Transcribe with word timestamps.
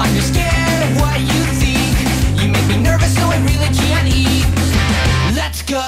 I'm 0.00 0.20
scared 0.20 0.82
of 0.84 1.00
what 1.00 1.18
you 1.18 1.44
think. 1.58 1.96
You 2.40 2.48
make 2.48 2.66
me 2.68 2.76
nervous, 2.78 3.12
so 3.14 3.28
I 3.28 3.38
really 3.42 3.70
can't 3.74 4.08
eat. 4.08 4.46
Let's 5.34 5.62
go, 5.62 5.82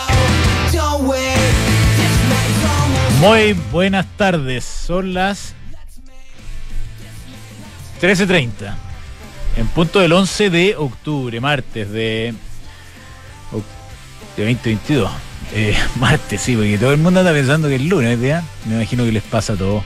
Muy 3.21 3.53
buenas 3.71 4.07
tardes, 4.17 4.65
son 4.65 5.15
las 5.15 5.55
13.30, 8.01 8.75
en 9.57 9.69
punto 9.69 10.01
del 10.01 10.13
11 10.13 10.51
de 10.51 10.77
octubre, 10.77 11.41
martes 11.41 11.91
de, 11.91 12.35
de 14.37 14.43
2022. 14.45 15.11
Eh, 15.55 15.74
martes, 16.01 16.41
sí, 16.41 16.55
porque 16.56 16.77
todo 16.79 16.92
el 16.92 16.98
mundo 16.98 17.20
anda 17.20 17.33
pensando 17.33 17.69
que 17.69 17.77
es 17.77 17.83
lunes, 17.83 18.20
¿ya? 18.20 18.42
Me 18.66 18.74
imagino 18.77 19.05
que 19.05 19.12
les 19.12 19.23
pasa 19.23 19.52
a 19.55 19.56
todos. 19.56 19.83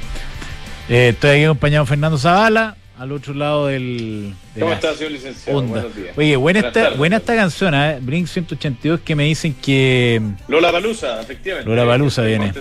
Eh, 0.89 1.11
estoy 1.11 1.31
aquí 1.31 1.45
acompañado 1.45 1.85
de 1.85 1.89
Fernando 1.89 2.19
Zavala, 2.19 2.77
al 2.99 3.13
otro 3.13 3.33
lado 3.33 3.69
del... 3.69 4.35
de 4.55 4.61
¿Cómo 4.61 4.73
está, 4.73 4.95
señor 4.95 5.13
licenciado? 5.13 5.59
onda. 5.59 5.73
Buenos 5.81 5.97
días. 5.97 6.19
Oye, 6.19 6.37
buena 6.37 6.61
Buenas 6.61 6.65
esta, 6.69 6.83
tardes. 6.83 6.99
buena 6.99 7.17
esta 7.19 7.37
canción, 7.37 7.75
¿eh? 7.75 7.99
Blink 8.03 8.27
182, 8.27 9.01
que 9.01 9.15
me 9.17 9.25
dicen 9.25 9.55
que... 9.55 10.21
Lola 10.49 10.71
Balusa, 10.71 11.21
efectivamente. 11.21 11.71
Lola 11.71 11.87
Palusa 11.87 12.23
viene. 12.23 12.53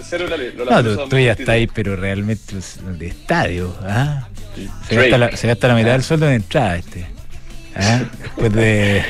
Lola 0.55 0.81
No, 0.81 0.83
tú, 0.83 0.89
ya 0.89 0.95
2023. 0.95 1.39
está 1.39 1.51
ahí, 1.53 1.67
pero 1.67 1.95
realmente 1.95 2.53
de 2.97 3.07
estadio. 3.07 3.75
¿ah? 3.83 4.27
Se, 4.87 4.95
gasta 4.95 5.17
la, 5.17 5.35
se 5.35 5.47
gasta 5.47 5.67
la 5.69 5.75
mitad 5.75 5.91
del 5.91 6.03
sueldo 6.03 6.27
en 6.27 6.33
entrada 6.35 6.77
este. 6.77 7.07
¿Ah? 7.75 8.01
Después 8.21 8.53
de. 8.53 9.03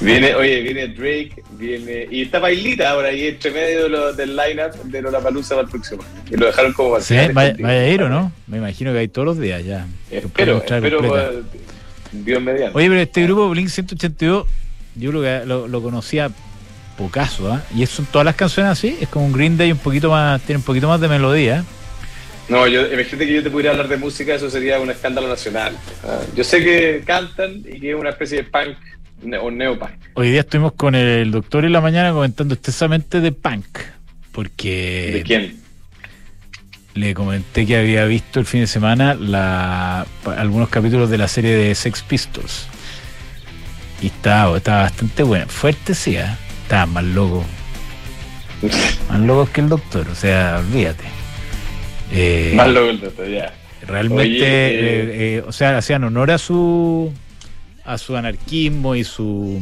Viene, 0.00 0.34
oye, 0.34 0.60
viene 0.62 0.88
Drake, 0.88 1.42
viene. 1.52 2.06
Y 2.10 2.22
está 2.22 2.38
Bailita 2.38 2.90
ahora 2.90 3.08
ahí 3.08 3.28
entre 3.28 3.50
medio 3.50 3.84
de 3.84 3.88
lo- 3.88 4.12
del 4.12 4.36
lineup 4.36 4.74
de 4.84 5.02
Lola 5.02 5.20
Palusa 5.20 5.54
para 5.54 5.62
el 5.64 5.70
próximo. 5.70 6.02
Que 6.28 6.36
lo 6.36 6.46
dejaron 6.46 6.72
como 6.72 6.98
final 7.00 7.32
¿Vaya, 7.32 7.54
a 7.68 7.88
ir 7.88 8.02
o 8.02 8.08
no? 8.08 8.32
Me 8.46 8.58
imagino 8.58 8.92
que 8.92 8.98
hay 8.98 9.08
todos 9.08 9.26
los 9.26 9.38
días 9.38 9.64
ya. 9.64 9.86
Espero, 10.10 10.58
espero. 10.58 10.98
pues, 10.98 11.22
Dios 12.12 12.42
mediante. 12.42 12.76
Oye, 12.76 12.88
pero 12.88 13.00
este 13.00 13.22
grupo 13.22 13.48
Blink 13.50 13.68
182, 13.68 14.46
yo 14.96 15.22
que 15.22 15.42
lo, 15.46 15.66
lo 15.68 15.82
conocía 15.82 16.30
pocaso, 16.98 17.52
¿ah? 17.52 17.62
Y 17.74 17.82
eso 17.82 17.96
son 17.96 18.06
todas 18.06 18.24
las 18.24 18.36
canciones 18.36 18.70
así, 18.72 18.96
es 19.00 19.08
como 19.08 19.26
un 19.26 19.32
Green 19.32 19.56
Day 19.56 19.72
un 19.72 19.78
poquito 19.78 20.10
más, 20.10 20.40
tiene 20.42 20.58
un 20.58 20.64
poquito 20.64 20.88
más 20.88 21.00
de 21.00 21.08
melodía. 21.08 21.64
No, 22.48 22.66
yo, 22.66 22.82
imagínate 22.92 23.26
que 23.26 23.34
yo 23.34 23.42
te 23.42 23.50
pudiera 23.50 23.70
hablar 23.72 23.88
de 23.88 23.96
música, 23.96 24.34
eso 24.34 24.50
sería 24.50 24.78
un 24.78 24.90
escándalo 24.90 25.28
nacional. 25.28 25.76
Ah, 26.04 26.20
yo 26.36 26.44
sé 26.44 26.62
que 26.62 27.02
cantan 27.06 27.62
y 27.66 27.80
que 27.80 27.90
es 27.90 27.96
una 27.96 28.10
especie 28.10 28.38
de 28.38 28.44
punk 28.44 28.76
ne- 29.22 29.38
o 29.38 29.50
neopunk. 29.50 29.90
Hoy 30.14 30.30
día 30.30 30.40
estuvimos 30.40 30.72
con 30.72 30.94
el 30.94 31.30
doctor 31.30 31.64
en 31.64 31.72
la 31.72 31.80
mañana 31.80 32.12
comentando 32.12 32.54
extensamente 32.54 33.20
de 33.20 33.32
punk, 33.32 33.78
porque 34.32 35.10
¿De 35.14 35.22
quién? 35.22 35.56
le 36.94 37.14
comenté 37.14 37.64
que 37.66 37.76
había 37.78 38.04
visto 38.04 38.40
el 38.40 38.46
fin 38.46 38.60
de 38.60 38.66
semana 38.66 39.14
la, 39.14 40.06
algunos 40.36 40.68
capítulos 40.68 41.08
de 41.10 41.18
la 41.18 41.28
serie 41.28 41.56
de 41.56 41.74
Sex 41.74 42.02
Pistols. 42.02 42.66
Y 44.02 44.08
estaba, 44.08 44.54
estaba 44.58 44.82
bastante 44.82 45.22
bueno. 45.22 45.46
Fuerte 45.48 45.94
sí, 45.94 46.16
¿eh? 46.16 46.26
Estaba 46.64 46.84
más 46.86 47.04
loco. 47.04 47.42
Más 49.10 49.20
locos 49.20 49.48
que 49.50 49.60
el 49.62 49.68
doctor, 49.68 50.06
o 50.08 50.14
sea, 50.14 50.58
olvídate. 50.58 51.04
Eh, 52.14 52.52
Más 52.54 52.68
loco 52.68 52.90
el 52.90 53.00
dato, 53.00 53.26
ya. 53.26 53.52
realmente, 53.86 54.24
Oye, 54.24 54.46
eh, 54.46 55.36
eh, 55.36 55.44
o 55.46 55.52
sea, 55.52 55.76
hacían 55.76 56.04
honor 56.04 56.30
a 56.30 56.38
su 56.38 57.12
a 57.84 57.98
su 57.98 58.16
anarquismo 58.16 58.94
y 58.94 59.04
su 59.04 59.60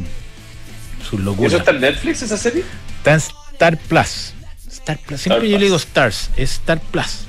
sus 1.01 1.19
¿Eso 1.19 1.23
locuras. 1.23 1.53
está 1.53 1.71
en 1.71 1.81
Netflix, 1.81 2.21
esa 2.21 2.37
serie? 2.37 2.63
Está 2.97 3.13
en 3.13 3.17
Star 3.17 3.77
Plus. 3.77 4.33
Star 4.69 4.97
Plus. 4.99 5.21
Siempre 5.21 5.45
Star 5.45 5.51
yo 5.51 5.57
le 5.57 5.65
digo 5.65 5.75
Stars, 5.77 6.29
es 6.37 6.51
Star 6.53 6.79
Plus. 6.79 7.25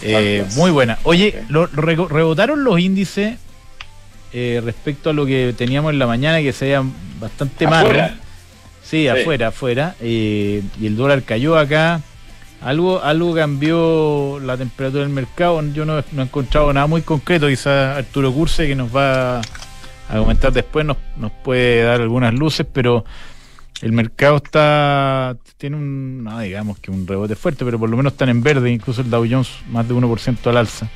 Plus. 0.00 0.54
muy 0.56 0.70
buena. 0.70 0.98
Oye, 1.02 1.42
lo, 1.48 1.66
rebotaron 1.66 2.62
los 2.62 2.78
índices 2.78 3.38
respecto 4.32 5.10
a 5.10 5.12
lo 5.14 5.24
que 5.24 5.54
teníamos 5.56 5.92
en 5.92 5.98
la 5.98 6.06
mañana, 6.06 6.40
que 6.42 6.52
se 6.52 6.66
veían 6.66 6.92
bastante 7.18 7.66
mal. 7.66 8.20
Sí, 8.84 9.08
afuera, 9.08 9.48
afuera. 9.48 9.96
y 10.02 10.62
el 10.82 10.94
dólar 10.96 11.22
cayó 11.22 11.58
acá. 11.58 12.02
Algo, 12.62 13.02
algo 13.02 13.34
cambió 13.34 14.40
la 14.40 14.56
temperatura 14.56 15.02
del 15.04 15.12
mercado. 15.12 15.62
Yo 15.72 15.84
no, 15.84 16.02
no 16.12 16.22
he 16.22 16.24
encontrado 16.24 16.72
nada 16.72 16.86
muy 16.86 17.02
concreto. 17.02 17.46
Quizás 17.48 17.98
Arturo 17.98 18.32
Curse, 18.32 18.66
que 18.66 18.74
nos 18.74 18.94
va 18.94 19.38
a 19.40 20.18
comentar 20.18 20.52
después, 20.52 20.84
nos, 20.86 20.96
nos 21.16 21.30
puede 21.32 21.82
dar 21.82 22.00
algunas 22.00 22.32
luces, 22.34 22.66
pero 22.72 23.04
el 23.82 23.92
mercado 23.92 24.36
está 24.36 25.36
tiene 25.58 25.76
un, 25.76 26.24
no 26.24 26.38
digamos 26.40 26.78
que 26.78 26.90
un 26.90 27.06
rebote 27.06 27.36
fuerte, 27.36 27.64
pero 27.64 27.78
por 27.78 27.90
lo 27.90 27.96
menos 27.96 28.12
están 28.14 28.30
en 28.30 28.42
verde, 28.42 28.70
incluso 28.70 29.02
el 29.02 29.10
Dow 29.10 29.26
Jones 29.30 29.50
más 29.70 29.86
de 29.86 29.94
1% 29.94 30.46
al 30.46 30.56
alza. 30.56 30.88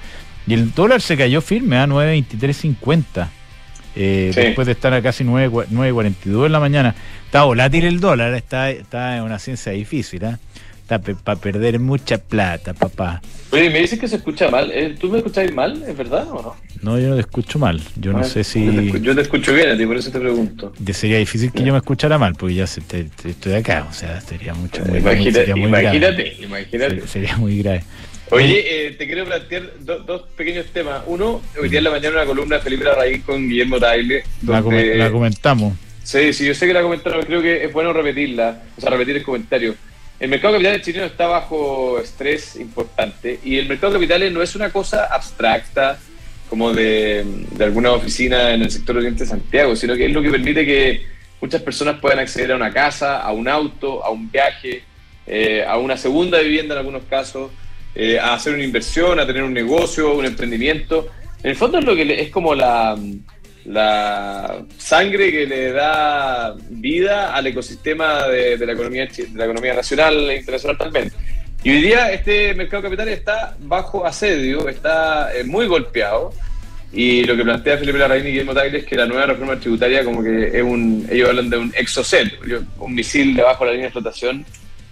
Y 0.46 0.54
el 0.54 0.72
dólar 0.72 1.00
se 1.02 1.16
cayó 1.16 1.40
firme 1.42 1.76
a 1.76 1.86
9.2350. 1.86 3.28
Eh, 3.96 4.30
Sí. 4.34 4.40
Después 4.40 4.66
de 4.66 4.72
estar 4.72 4.94
a 4.94 5.02
casi 5.02 5.24
9 5.24 5.50
cua- 5.52 5.66
9.42 5.68 6.46
en 6.46 6.52
la 6.52 6.60
mañana. 6.60 6.94
Está 7.26 7.42
volátil 7.42 7.84
el 7.84 8.00
dólar, 8.00 8.32
está, 8.34 8.70
está 8.70 9.16
en 9.16 9.24
una 9.24 9.38
ciencia 9.38 9.72
difícil. 9.72 10.24
¿ah? 10.24 10.38
Para 10.98 11.38
perder 11.40 11.78
mucha 11.78 12.18
plata, 12.18 12.74
papá. 12.74 13.22
Oye, 13.52 13.70
me 13.70 13.80
dices 13.80 13.98
que 13.98 14.08
se 14.08 14.16
escucha 14.16 14.48
mal. 14.50 14.70
Eh, 14.72 14.96
¿Tú 14.98 15.08
me 15.10 15.18
escucháis 15.18 15.52
mal? 15.54 15.82
¿Es 15.86 15.96
verdad 15.96 16.26
o 16.30 16.42
no? 16.42 16.56
No, 16.82 16.98
yo 16.98 17.08
no 17.10 17.14
te 17.14 17.20
escucho 17.20 17.58
mal. 17.58 17.80
Yo 17.96 18.12
no 18.12 18.24
sé 18.24 18.42
Yo 18.42 18.72
te, 18.72 18.80
escu- 18.82 18.92
si 18.98 19.00
yo 19.02 19.14
te 19.14 19.20
escucho 19.22 19.52
bien 19.54 19.68
a 19.70 19.76
ti, 19.76 19.86
por 19.86 19.96
eso 19.96 20.10
te 20.10 20.18
pregunto. 20.18 20.72
de- 20.78 20.92
sería 20.94 21.18
difícil 21.18 21.52
que 21.52 21.62
yo 21.62 21.72
me 21.72 21.78
escuchara 21.78 22.18
mal, 22.18 22.34
porque 22.34 22.54
ya 22.54 22.66
se- 22.66 22.80
te- 22.80 23.04
te- 23.04 23.30
estoy 23.30 23.54
acá. 23.54 23.86
O 23.88 23.92
sea, 23.92 24.20
sería 24.20 24.54
mucho. 24.54 24.82
muy- 24.84 24.98
Imagina- 24.98 25.32
sería 25.32 25.56
muy 25.56 25.68
grave. 25.70 25.84
imagínate, 25.96 26.36
imagínate. 26.42 27.06
Sería- 27.06 27.36
muy 27.36 27.58
grave. 27.62 27.84
Oye, 28.32 28.86
eh, 28.86 28.90
te 28.92 29.06
quiero 29.06 29.24
plantear 29.24 29.70
do- 29.80 29.98
dos 30.00 30.22
pequeños 30.36 30.66
temas. 30.72 31.02
Uno, 31.06 31.40
hoy 31.60 31.68
día 31.68 31.78
en 31.78 31.84
la 31.84 31.90
mañana 31.90 32.16
una 32.16 32.26
columna 32.26 32.56
de 32.56 32.62
Felipe 32.62 32.84
Larraín 32.84 33.22
con 33.22 33.48
Guillermo 33.48 33.78
Taile. 33.80 34.22
La, 34.46 34.60
donde- 34.62 34.94
la 34.96 35.10
comentamos. 35.10 35.74
Sí, 36.04 36.32
sí, 36.32 36.46
yo 36.46 36.54
sé 36.54 36.66
que 36.66 36.72
la 36.72 36.82
comentaron, 36.82 37.22
creo 37.24 37.42
que 37.42 37.64
es 37.64 37.72
bueno 37.72 37.92
repetirla, 37.92 38.62
o 38.76 38.80
sea, 38.80 38.90
repetir 38.90 39.16
el 39.16 39.22
comentario. 39.22 39.74
El 40.20 40.28
mercado 40.28 40.52
de 40.52 40.58
capitales 40.58 40.82
chileno 40.84 41.06
está 41.06 41.26
bajo 41.26 41.98
estrés 41.98 42.56
importante 42.56 43.40
y 43.42 43.56
el 43.56 43.66
mercado 43.66 43.94
de 43.94 44.00
capitales 44.00 44.30
no 44.30 44.42
es 44.42 44.54
una 44.54 44.70
cosa 44.70 45.06
abstracta 45.06 45.98
como 46.50 46.74
de, 46.74 47.24
de 47.52 47.64
alguna 47.64 47.92
oficina 47.92 48.52
en 48.52 48.60
el 48.60 48.70
sector 48.70 48.98
oriente 48.98 49.24
de 49.24 49.30
Santiago, 49.30 49.74
sino 49.74 49.96
que 49.96 50.04
es 50.04 50.12
lo 50.12 50.20
que 50.20 50.30
permite 50.30 50.66
que 50.66 51.06
muchas 51.40 51.62
personas 51.62 51.98
puedan 52.00 52.18
acceder 52.18 52.52
a 52.52 52.56
una 52.56 52.70
casa, 52.70 53.22
a 53.22 53.32
un 53.32 53.48
auto, 53.48 54.04
a 54.04 54.10
un 54.10 54.30
viaje, 54.30 54.82
eh, 55.26 55.64
a 55.66 55.78
una 55.78 55.96
segunda 55.96 56.38
vivienda 56.40 56.74
en 56.74 56.80
algunos 56.80 57.04
casos, 57.04 57.50
eh, 57.94 58.18
a 58.18 58.34
hacer 58.34 58.52
una 58.52 58.64
inversión, 58.64 59.20
a 59.20 59.26
tener 59.26 59.42
un 59.42 59.54
negocio, 59.54 60.14
un 60.14 60.26
emprendimiento. 60.26 61.08
En 61.42 61.50
el 61.50 61.56
fondo 61.56 61.78
es 61.78 61.84
lo 61.86 61.96
que 61.96 62.20
es 62.20 62.28
como 62.28 62.54
la, 62.54 62.94
la 63.64 64.62
sangre 64.78 65.30
que 65.30 65.46
le 65.46 65.72
da 65.72 66.54
vida 66.68 67.34
al 67.34 67.46
ecosistema 67.46 68.26
de, 68.28 68.56
de 68.56 68.66
la 68.66 68.72
economía 68.72 69.06
de 69.06 69.28
la 69.34 69.44
economía 69.44 69.74
nacional 69.74 70.30
e 70.30 70.36
internacional 70.36 70.78
también. 70.78 71.12
Y 71.62 71.70
hoy 71.70 71.82
día 71.82 72.10
este 72.10 72.54
mercado 72.54 72.84
capital 72.84 73.08
está 73.08 73.54
bajo 73.60 74.06
asedio, 74.06 74.68
está 74.68 75.30
eh, 75.34 75.44
muy 75.44 75.66
golpeado. 75.66 76.32
Y 76.92 77.22
lo 77.22 77.36
que 77.36 77.44
plantea 77.44 77.78
Felipe 77.78 77.98
Larraín 77.98 78.26
y 78.26 78.30
Guillermo 78.30 78.52
Tagle 78.54 78.78
es 78.78 78.84
que 78.84 78.96
la 78.96 79.06
nueva 79.06 79.26
reforma 79.26 79.60
tributaria 79.60 80.02
como 80.04 80.24
que 80.24 80.48
es 80.58 80.62
un, 80.62 81.06
ellos 81.08 81.28
hablan 81.28 81.48
de 81.48 81.56
un 81.58 81.72
exocet, 81.76 82.32
un 82.78 82.94
misil 82.94 83.36
debajo 83.36 83.62
de 83.64 83.70
la 83.70 83.74
línea 83.74 83.88
de 83.88 83.92
flotación 83.92 84.44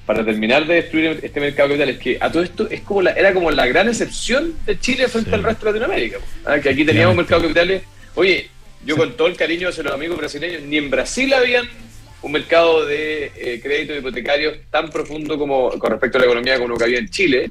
para 0.06 0.24
terminar 0.24 0.64
de 0.66 0.74
destruir 0.76 1.18
este 1.22 1.40
mercado 1.40 1.70
capital. 1.70 1.88
Es 1.88 1.98
que 1.98 2.16
a 2.20 2.30
todo 2.30 2.42
esto 2.44 2.68
es 2.70 2.82
como 2.82 3.02
la, 3.02 3.10
era 3.12 3.32
como 3.34 3.50
la 3.50 3.66
gran 3.66 3.88
excepción 3.88 4.54
de 4.64 4.78
Chile 4.78 5.08
frente 5.08 5.30
Sí. 5.30 5.34
al 5.34 5.42
resto 5.42 5.66
de 5.66 5.72
Latinoamérica. 5.72 6.18
¿ah? 6.46 6.58
Que 6.60 6.68
aquí 6.68 6.84
teníamos 6.84 7.14
un 7.16 7.20
Efectivamente. 7.20 7.22
mercado 7.22 7.42
capitales. 7.42 7.82
Oye, 8.14 8.48
yo 8.84 8.96
con 8.96 9.16
todo 9.16 9.28
el 9.28 9.36
cariño 9.36 9.68
hacia 9.68 9.82
los 9.82 9.92
amigos 9.92 10.18
brasileños, 10.18 10.62
ni 10.62 10.76
en 10.78 10.90
Brasil 10.90 11.32
habían 11.34 11.68
un 12.20 12.32
mercado 12.32 12.84
de 12.84 13.30
eh, 13.36 13.60
créditos 13.62 13.98
hipotecarios 13.98 14.56
tan 14.70 14.90
profundo 14.90 15.38
como 15.38 15.70
con 15.78 15.90
respecto 15.92 16.18
a 16.18 16.20
la 16.20 16.26
economía 16.26 16.56
como 16.56 16.70
lo 16.70 16.76
que 16.76 16.84
había 16.84 16.98
en 16.98 17.08
Chile. 17.08 17.50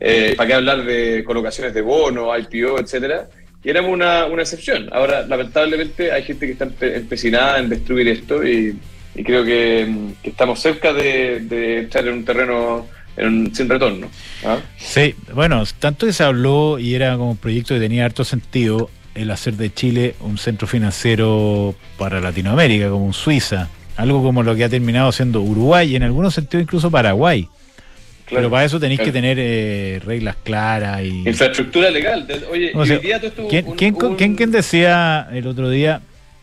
Eh, 0.00 0.34
¿Para 0.36 0.46
qué 0.46 0.54
hablar 0.54 0.84
de 0.84 1.24
colocaciones 1.24 1.74
de 1.74 1.82
bonos, 1.82 2.28
IPO, 2.38 2.78
etcétera? 2.80 3.28
Y 3.64 3.70
éramos 3.70 3.92
una, 3.92 4.26
una 4.26 4.42
excepción. 4.42 4.88
Ahora, 4.92 5.26
lamentablemente, 5.26 6.12
hay 6.12 6.22
gente 6.22 6.46
que 6.46 6.52
está 6.52 6.66
empe- 6.66 6.94
empecinada 6.94 7.58
en 7.58 7.68
destruir 7.68 8.08
esto 8.08 8.46
y, 8.46 8.78
creo 9.24 9.44
que, 9.44 9.86
mm, 9.88 10.12
que 10.22 10.30
estamos 10.30 10.60
cerca 10.60 10.92
de, 10.92 11.80
estar 11.80 12.06
en 12.06 12.14
un 12.14 12.24
terreno 12.24 12.86
sin 13.16 13.68
retorno. 13.68 14.10
¿ah? 14.44 14.58
Sí, 14.78 15.14
bueno, 15.32 15.64
tanto 15.78 16.10
se 16.12 16.22
habló 16.22 16.78
y 16.78 16.94
era 16.94 17.16
como 17.16 17.30
un 17.30 17.36
proyecto 17.38 17.74
que 17.74 17.80
tenía 17.80 18.04
harto 18.04 18.24
sentido 18.24 18.90
el 19.16 19.30
hacer 19.30 19.54
de 19.54 19.72
Chile 19.72 20.14
un 20.20 20.38
centro 20.38 20.66
financiero 20.68 21.74
para 21.98 22.20
Latinoamérica, 22.20 22.88
como 22.90 23.04
un 23.06 23.14
Suiza, 23.14 23.68
algo 23.96 24.22
como 24.22 24.42
lo 24.42 24.54
que 24.54 24.64
ha 24.64 24.68
terminado 24.68 25.10
siendo 25.12 25.40
Uruguay 25.40 25.92
y 25.92 25.96
en 25.96 26.02
algunos 26.02 26.34
sentidos 26.34 26.62
incluso 26.64 26.90
Paraguay. 26.90 27.48
Pero 28.26 28.38
Claro. 28.40 28.50
para 28.50 28.64
eso 28.64 28.80
tenéis 28.80 28.98
que 29.00 29.04
Claro. 29.04 29.14
tener 29.14 29.36
eh, 29.40 30.00
reglas 30.04 30.36
claras 30.42 31.02
y... 31.02 31.28
Infraestructura 31.28 31.90
legal. 31.90 32.26
Oye, 32.50 32.72
O 32.74 32.84
sea, 32.84 32.98
día 32.98 33.20
¿Quién, 33.48 33.66
un- 33.68 33.76
quién- 33.76 33.94
un- 34.02 34.16
quién- 34.16 34.34
quién 34.34 34.50
decía 34.50 35.28
el 35.32 35.46
otro 35.46 35.70
día 35.70 36.00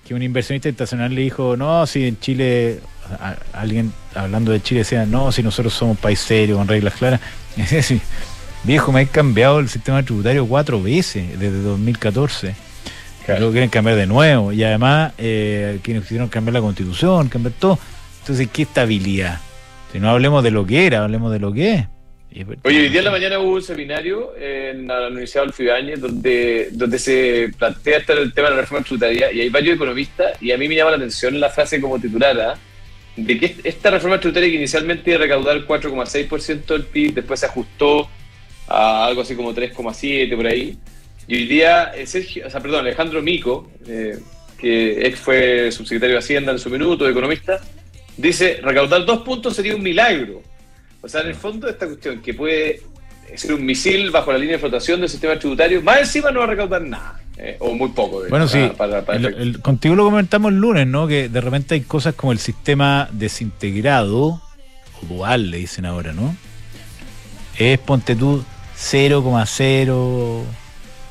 que 0.07 0.13
un 0.13 0.23
inversionista 0.23 0.69
internacional 0.69 1.13
le 1.13 1.21
dijo, 1.21 1.55
no, 1.57 1.85
si 1.85 2.07
en 2.07 2.19
Chile 2.19 2.79
a- 3.19 3.35
alguien 3.53 3.91
hablando 4.15 4.51
de 4.53 4.61
Chile 4.61 4.79
decía, 4.79 5.05
no, 5.05 5.31
si 5.33 5.43
nosotros 5.43 5.73
somos 5.73 5.97
un 5.97 6.01
país 6.01 6.19
serio, 6.19 6.57
con 6.57 6.67
reglas 6.67 6.93
claras. 6.95 7.19
Decía, 7.57 7.83
sí, 7.83 8.01
viejo, 8.63 8.91
me 8.91 9.01
han 9.01 9.05
cambiado 9.07 9.59
el 9.59 9.69
sistema 9.69 10.03
tributario 10.03 10.45
cuatro 10.47 10.81
veces 10.81 11.39
desde 11.39 11.61
2014. 11.61 12.55
Claro. 13.25 13.39
Luego 13.39 13.53
quieren 13.53 13.69
cambiar 13.69 13.95
de 13.97 14.05
nuevo. 14.05 14.51
Y 14.51 14.63
además, 14.63 15.13
eh, 15.17 15.79
quienes 15.81 16.03
quisieron 16.03 16.27
cambiar 16.27 16.53
la 16.53 16.61
constitución, 16.61 17.29
cambiar 17.29 17.53
todo. 17.59 17.79
Entonces, 18.21 18.47
¿qué 18.51 18.63
estabilidad? 18.63 19.39
Si 19.91 19.99
no 19.99 20.09
hablemos 20.09 20.43
de 20.43 20.51
lo 20.51 20.65
que 20.65 20.85
era, 20.85 21.03
hablemos 21.03 21.31
de 21.31 21.39
lo 21.39 21.53
que 21.53 21.73
es. 21.75 21.87
Oye, 22.63 22.79
hoy 22.79 22.89
día 22.89 22.99
en 22.99 23.05
la 23.05 23.11
mañana 23.11 23.37
hubo 23.37 23.53
un 23.53 23.61
seminario 23.61 24.35
en 24.35 24.87
la 24.87 25.07
Universidad 25.07 25.43
Adolfo 25.43 25.61
Ibáñez 25.61 26.01
donde, 26.01 26.69
donde 26.71 26.97
se 26.97 27.51
plantea 27.55 27.99
este 27.99 28.13
el 28.13 28.33
tema 28.33 28.49
de 28.49 28.55
la 28.55 28.61
reforma 28.61 28.83
tributaria 28.83 29.31
y 29.31 29.41
hay 29.41 29.49
varios 29.49 29.75
economistas 29.75 30.41
y 30.41 30.51
a 30.51 30.57
mí 30.57 30.67
me 30.67 30.75
llama 30.75 30.91
la 30.91 30.97
atención 30.97 31.39
la 31.39 31.49
frase 31.49 31.79
como 31.79 31.99
titulada 31.99 32.57
de 33.15 33.37
que 33.37 33.55
esta 33.63 33.91
reforma 33.91 34.19
tributaria 34.19 34.49
que 34.49 34.55
inicialmente 34.55 35.11
iba 35.11 35.19
a 35.19 35.21
recaudar 35.21 35.57
4,6% 35.67 36.65
del 36.65 36.85
PIB, 36.85 37.13
después 37.13 37.39
se 37.39 37.45
ajustó 37.45 38.09
a 38.67 39.05
algo 39.05 39.21
así 39.21 39.35
como 39.35 39.53
3,7 39.53 40.35
por 40.35 40.47
ahí. 40.47 40.77
Y 41.27 41.35
hoy 41.35 41.45
día, 41.47 41.93
eh, 41.95 42.05
Sergio, 42.05 42.47
o 42.47 42.49
sea, 42.49 42.59
perdón, 42.59 42.81
Alejandro 42.81 43.21
Mico, 43.21 43.69
eh, 43.87 44.19
que 44.57 45.05
ex 45.07 45.19
fue 45.19 45.71
subsecretario 45.71 46.15
de 46.15 46.19
Hacienda 46.19 46.51
en 46.51 46.59
su 46.59 46.69
minuto, 46.69 47.07
economista, 47.07 47.59
dice, 48.17 48.59
recaudar 48.61 49.05
dos 49.05 49.19
puntos 49.23 49.55
sería 49.55 49.75
un 49.75 49.83
milagro. 49.83 50.41
O 51.01 51.07
sea, 51.07 51.21
en 51.21 51.27
el 51.29 51.35
fondo 51.35 51.67
de 51.67 51.73
esta 51.73 51.85
cuestión, 51.85 52.21
que 52.21 52.33
puede 52.33 52.81
ser 53.35 53.53
un 53.53 53.65
misil 53.65 54.11
bajo 54.11 54.31
la 54.31 54.37
línea 54.37 54.53
de 54.55 54.59
flotación 54.59 54.99
del 55.01 55.09
sistema 55.09 55.37
tributario, 55.39 55.81
más 55.81 55.99
encima 55.99 56.29
no 56.31 56.39
va 56.39 56.45
a 56.45 56.49
recaudar 56.49 56.81
nada, 56.81 57.19
eh, 57.37 57.57
o 57.59 57.73
muy 57.73 57.89
poco. 57.89 58.21
de 58.21 58.29
Bueno, 58.29 58.47
sí, 58.47 58.69
para- 58.77 59.03
para- 59.03 59.17
el- 59.17 59.33
el- 59.33 59.59
contigo 59.61 59.95
lo 59.95 60.03
comentamos 60.05 60.51
el 60.51 60.59
lunes, 60.59 60.87
¿no? 60.87 61.07
Que 61.07 61.29
de 61.29 61.41
repente 61.41 61.75
hay 61.75 61.81
cosas 61.81 62.15
como 62.15 62.31
el 62.31 62.39
sistema 62.39 63.09
desintegrado, 63.11 64.41
o 65.01 65.05
dual 65.07 65.51
le 65.51 65.57
dicen 65.57 65.85
ahora, 65.85 66.13
¿no? 66.13 66.35
Es, 67.57 67.79
ponte 67.79 68.15
tú, 68.15 68.43
0,0... 68.77 70.43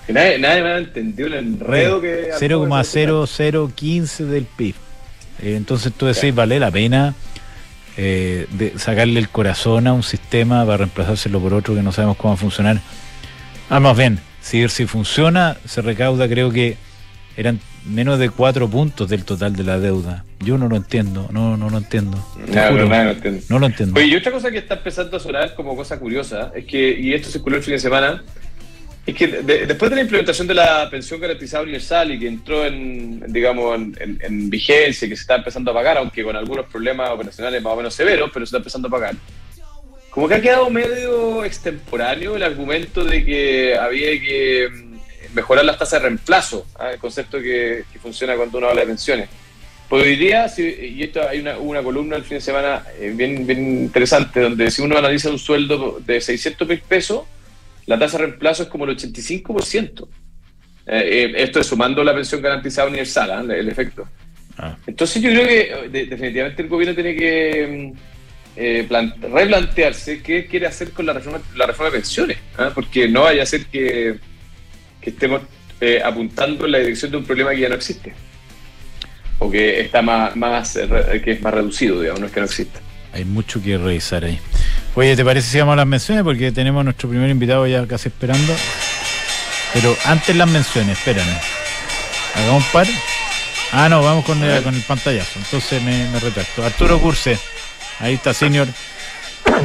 Que 0.06 0.12
nadie, 0.12 0.38
nadie 0.38 0.62
me 0.62 0.68
ha 0.70 0.78
entendido 0.78 1.28
el 1.28 1.34
enredo 1.34 2.00
que... 2.00 2.30
0,0015 2.32 4.24
del 4.24 4.44
PIB. 4.44 4.74
Eh, 5.42 5.56
entonces 5.56 5.92
tú 5.92 6.06
decís, 6.06 6.34
vale 6.34 6.58
la 6.58 6.70
pena 6.70 7.14
eh, 7.96 8.46
de 8.50 8.78
sacarle 8.78 9.20
el 9.20 9.28
corazón 9.28 9.86
a 9.86 9.92
un 9.92 10.02
sistema 10.02 10.64
para 10.64 10.78
reemplazárselo 10.78 11.40
por 11.40 11.54
otro 11.54 11.74
que 11.74 11.82
no 11.82 11.92
sabemos 11.92 12.16
cómo 12.16 12.32
va 12.32 12.34
a 12.34 12.40
funcionar. 12.40 12.80
Ah, 13.68 13.80
más 13.80 13.96
bien, 13.96 14.18
si, 14.40 14.68
si 14.68 14.86
funciona, 14.86 15.56
se 15.64 15.82
recauda, 15.82 16.28
creo 16.28 16.50
que 16.50 16.76
eran 17.36 17.60
menos 17.86 18.18
de 18.18 18.30
4 18.30 18.68
puntos 18.68 19.08
del 19.08 19.24
total 19.24 19.54
de 19.56 19.64
la 19.64 19.78
deuda. 19.78 20.24
Yo 20.40 20.58
no 20.58 20.68
lo 20.68 20.76
entiendo, 20.76 21.28
no, 21.32 21.56
no 21.56 21.70
lo 21.70 21.78
entiendo. 21.78 22.16
No, 22.36 22.62
juro, 22.68 22.88
no, 22.88 23.14
no 23.48 23.58
lo 23.58 23.66
entiendo. 23.66 23.98
Oye, 23.98 24.06
y 24.08 24.16
otra 24.16 24.32
cosa 24.32 24.50
que 24.50 24.58
está 24.58 24.74
empezando 24.74 25.16
a 25.16 25.20
sonar 25.20 25.54
como 25.54 25.74
cosa 25.76 25.98
curiosa 25.98 26.52
es 26.54 26.64
que, 26.66 26.90
y 26.98 27.14
esto 27.14 27.28
circuló 27.30 27.56
el 27.56 27.62
fin 27.62 27.72
de 27.74 27.78
semana, 27.80 28.22
es 29.06 29.14
que 29.16 29.26
de- 29.26 29.66
después 29.66 29.90
de 29.90 29.96
la 29.96 30.02
implementación 30.02 30.46
de 30.46 30.54
la 30.54 30.88
pensión 30.90 31.18
garantizada 31.20 31.62
universal 31.64 32.12
y 32.12 32.18
que 32.20 32.28
entró 32.28 32.64
en, 32.66 33.24
digamos, 33.32 33.74
en, 33.76 33.96
en- 34.00 34.18
en 34.22 34.50
vigencia 34.50 35.06
y 35.06 35.08
que 35.08 35.16
se 35.16 35.22
está 35.22 35.36
empezando 35.36 35.70
a 35.70 35.74
pagar, 35.74 35.98
aunque 35.98 36.22
con 36.22 36.36
algunos 36.36 36.66
problemas 36.66 37.10
operacionales 37.10 37.62
más 37.62 37.72
o 37.72 37.76
menos 37.76 37.94
severos, 37.94 38.30
pero 38.32 38.44
se 38.46 38.50
está 38.50 38.58
empezando 38.58 38.88
a 38.88 38.90
pagar. 38.92 39.14
Como 40.10 40.28
que 40.28 40.34
ha 40.34 40.40
quedado 40.42 40.68
medio 40.70 41.42
extemporáneo 41.44 42.36
el 42.36 42.42
argumento 42.42 43.02
de 43.02 43.24
que 43.24 43.74
había 43.76 44.10
que 44.20 44.68
mm, 44.70 44.91
mejorar 45.34 45.64
las 45.64 45.78
tasas 45.78 46.00
de 46.02 46.08
reemplazo, 46.08 46.66
¿ah? 46.78 46.90
el 46.92 46.98
concepto 46.98 47.38
que, 47.40 47.84
que 47.92 47.98
funciona 47.98 48.36
cuando 48.36 48.58
uno 48.58 48.68
habla 48.68 48.82
de 48.82 48.86
pensiones. 48.88 49.28
Pues 49.88 50.04
hoy 50.04 50.16
día, 50.16 50.48
si- 50.48 50.62
y 50.96 51.02
esto 51.02 51.20
hay 51.28 51.40
una, 51.40 51.58
una 51.58 51.82
columna 51.82 52.16
el 52.16 52.24
fin 52.24 52.38
de 52.38 52.40
semana 52.40 52.82
eh, 52.98 53.12
bien, 53.14 53.46
bien 53.46 53.82
interesante, 53.82 54.40
donde 54.40 54.70
si 54.70 54.80
uno 54.82 54.96
analiza 54.96 55.28
un 55.30 55.38
sueldo 55.38 56.00
de 56.04 56.20
600 56.20 56.66
mil 56.68 56.80
pesos, 56.80 57.22
la 57.86 57.98
tasa 57.98 58.16
de 58.18 58.24
reemplazo 58.26 58.62
es 58.62 58.68
como 58.68 58.84
el 58.86 58.96
85%. 58.96 60.08
Eh, 60.86 60.86
eh, 60.86 61.32
esto 61.36 61.60
es 61.60 61.66
sumando 61.66 62.02
la 62.02 62.14
pensión 62.14 62.40
garantizada 62.42 62.88
universal, 62.88 63.30
¿ah? 63.30 63.54
el 63.54 63.68
efecto. 63.68 64.08
Ah. 64.58 64.76
Entonces 64.86 65.22
yo 65.22 65.30
creo 65.30 65.46
que 65.46 65.60
eh, 65.60 65.88
de- 65.90 66.06
definitivamente 66.06 66.62
el 66.62 66.68
gobierno 66.68 66.94
tiene 66.94 67.14
que 67.16 67.92
mm, 67.94 67.98
eh, 68.56 68.84
plan- 68.88 69.14
replantearse 69.20 70.22
qué 70.22 70.46
quiere 70.46 70.66
hacer 70.66 70.90
con 70.92 71.06
la 71.06 71.12
reforma, 71.12 71.40
la 71.54 71.66
reforma 71.66 71.90
de 71.90 71.98
pensiones, 71.98 72.38
¿ah? 72.58 72.70
porque 72.74 73.08
no 73.08 73.22
vaya 73.22 73.42
a 73.42 73.46
ser 73.46 73.66
que, 73.66 74.16
que 75.02 75.10
estemos 75.10 75.42
eh, 75.80 76.00
apuntando 76.04 76.64
en 76.64 76.72
la 76.72 76.78
dirección 76.78 77.10
de 77.10 77.16
un 77.18 77.24
problema 77.24 77.50
que 77.50 77.60
ya 77.60 77.68
no 77.68 77.74
existe 77.74 78.14
o 79.38 79.50
que 79.50 79.80
está 79.80 80.00
más, 80.02 80.36
más 80.36 80.76
eh, 80.76 80.86
re- 80.86 81.20
que 81.20 81.32
es 81.32 81.42
más 81.42 81.52
reducido, 81.52 82.00
digamos, 82.00 82.20
no 82.20 82.26
es 82.26 82.32
que 82.32 82.40
no 82.40 82.46
exista. 82.46 82.78
Hay 83.12 83.24
mucho 83.24 83.60
que 83.62 83.76
revisar 83.76 84.24
ahí. 84.24 84.38
Oye, 84.94 85.16
¿te 85.16 85.24
parece 85.24 85.50
si 85.50 85.58
vamos 85.58 85.72
a 85.72 85.76
las 85.76 85.86
menciones? 85.86 86.22
Porque 86.22 86.52
tenemos 86.52 86.80
a 86.80 86.84
nuestro 86.84 87.08
primer 87.08 87.28
invitado 87.28 87.66
ya 87.66 87.86
casi 87.86 88.08
esperando. 88.08 88.54
Pero 89.74 89.96
antes 90.04 90.36
las 90.36 90.48
menciones, 90.48 90.96
espérame. 90.96 91.36
Hagamos 92.36 92.64
un 92.64 92.72
par. 92.72 92.86
Ah, 93.72 93.88
no, 93.88 94.02
vamos 94.02 94.24
con 94.24 94.42
el, 94.42 94.62
con 94.62 94.74
el 94.74 94.82
pantallazo. 94.82 95.38
Entonces 95.40 95.82
me, 95.82 96.08
me 96.10 96.20
retracto. 96.20 96.64
Arturo 96.64 97.00
Curse. 97.00 97.36
Ahí 98.00 98.14
está, 98.14 98.32
senior 98.32 98.68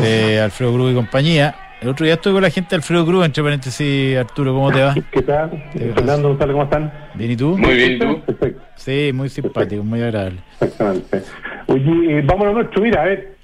de 0.02 0.40
Alfredo 0.42 0.74
Cruz 0.74 0.92
y 0.92 0.96
compañía. 0.96 1.56
El 1.82 1.90
otro 1.90 2.06
día 2.06 2.16
estuve 2.16 2.34
con 2.34 2.42
la 2.42 2.50
gente 2.50 2.70
de 2.72 2.76
Alfredo 2.78 3.06
Cruz, 3.06 3.26
entre 3.26 3.44
paréntesis, 3.44 4.18
Arturo, 4.18 4.54
¿cómo 4.54 4.72
te 4.72 4.82
va? 4.82 4.96
¿Qué 5.12 5.22
tal? 5.22 5.64
¿Qué 5.72 5.80
Fernando. 5.94 6.36
¿Cómo 6.38 6.64
están? 6.64 6.92
¿Bien 7.14 7.32
y 7.32 7.38
tú? 7.38 7.56
Muy 7.58 7.76
bien, 7.76 7.92
¿y 7.94 8.00
tú? 8.00 8.20
Perfecto, 8.26 8.62
Sí, 8.76 9.12
muy 9.14 9.30
simpático, 9.30 9.84
muy 9.84 10.02
agradable. 10.02 10.40
exactamente. 10.60 11.22
Oye, 11.68 12.20
eh, 12.20 12.24
vamos 12.26 12.48
a 12.48 12.52
nuestro. 12.54 12.82
Mira, 12.82 13.02
a 13.04 13.06
ver, 13.06 13.36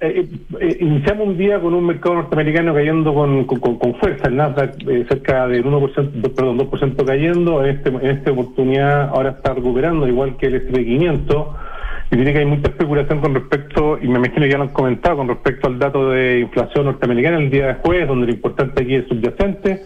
eh, 0.00 0.26
eh, 0.60 0.76
iniciamos 0.80 1.28
un 1.28 1.36
día 1.36 1.60
con 1.60 1.74
un 1.74 1.84
mercado 1.86 2.14
norteamericano 2.14 2.72
cayendo 2.72 3.12
con, 3.12 3.44
con, 3.44 3.60
con- 3.60 3.78
con 3.78 3.94
fuerza, 3.96 4.28
el 4.28 4.36
Nasdaq 4.36 4.74
eh, 4.88 5.04
cerca 5.08 5.46
del 5.48 5.64
1%, 5.64 5.94
do- 6.12 6.34
perdón, 6.34 6.58
2% 6.58 7.04
cayendo, 7.04 7.64
en, 7.66 7.76
este, 7.76 7.90
en 7.90 8.06
esta 8.06 8.30
oportunidad 8.32 9.08
ahora 9.10 9.30
está 9.30 9.52
recuperando, 9.52 10.08
igual 10.08 10.36
que 10.38 10.46
el 10.46 10.54
S&P 10.54 10.84
500, 10.86 11.46
y 12.10 12.16
tiene 12.16 12.32
que 12.32 12.38
hay 12.38 12.46
mucha 12.46 12.68
especulación 12.70 13.20
con 13.20 13.34
respecto, 13.34 13.98
y 14.00 14.08
me 14.08 14.18
imagino 14.18 14.40
que 14.40 14.50
ya 14.50 14.56
lo 14.56 14.64
han 14.64 14.70
comentado, 14.70 15.18
con 15.18 15.28
respecto 15.28 15.68
al 15.68 15.78
dato 15.78 16.10
de 16.10 16.40
inflación 16.40 16.86
norteamericana 16.86 17.36
el 17.36 17.50
día 17.50 17.66
de 17.66 17.74
jueves, 17.74 18.08
donde 18.08 18.26
lo 18.26 18.32
importante 18.32 18.82
aquí 18.82 18.94
es 18.94 19.06
subyacente, 19.08 19.82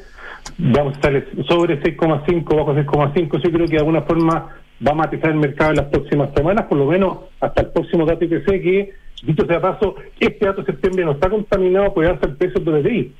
vamos 0.59 0.95
a 0.95 0.97
estar 0.97 1.25
sobre 1.49 1.81
6,5, 1.83 2.57
bajo 2.57 2.75
6,5. 2.75 3.43
Yo 3.43 3.51
creo 3.51 3.67
que 3.67 3.73
de 3.73 3.79
alguna 3.79 4.03
forma 4.03 4.51
va 4.87 4.93
a 4.93 4.95
matizar 4.95 5.31
el 5.31 5.37
mercado 5.37 5.71
en 5.71 5.77
las 5.79 5.87
próximas 5.87 6.31
semanas, 6.35 6.67
por 6.67 6.79
lo 6.79 6.87
menos 6.87 7.19
hasta 7.41 7.63
el 7.63 7.69
próximo 7.71 8.07
dato 8.07 8.25
IPC, 8.25 8.47
que, 8.47 8.95
dicho 9.25 9.45
sea 9.47 9.61
paso, 9.61 9.97
este 10.21 10.47
dato 10.47 10.63
de 10.63 10.67
septiembre 10.67 11.05
no 11.05 11.13
está 11.13 11.29
contaminado, 11.29 11.93
puede 11.93 12.09
darse 12.09 12.27
el 12.27 12.37
peso 12.37 12.61
del 12.61 12.83
DTI. 12.85 13.13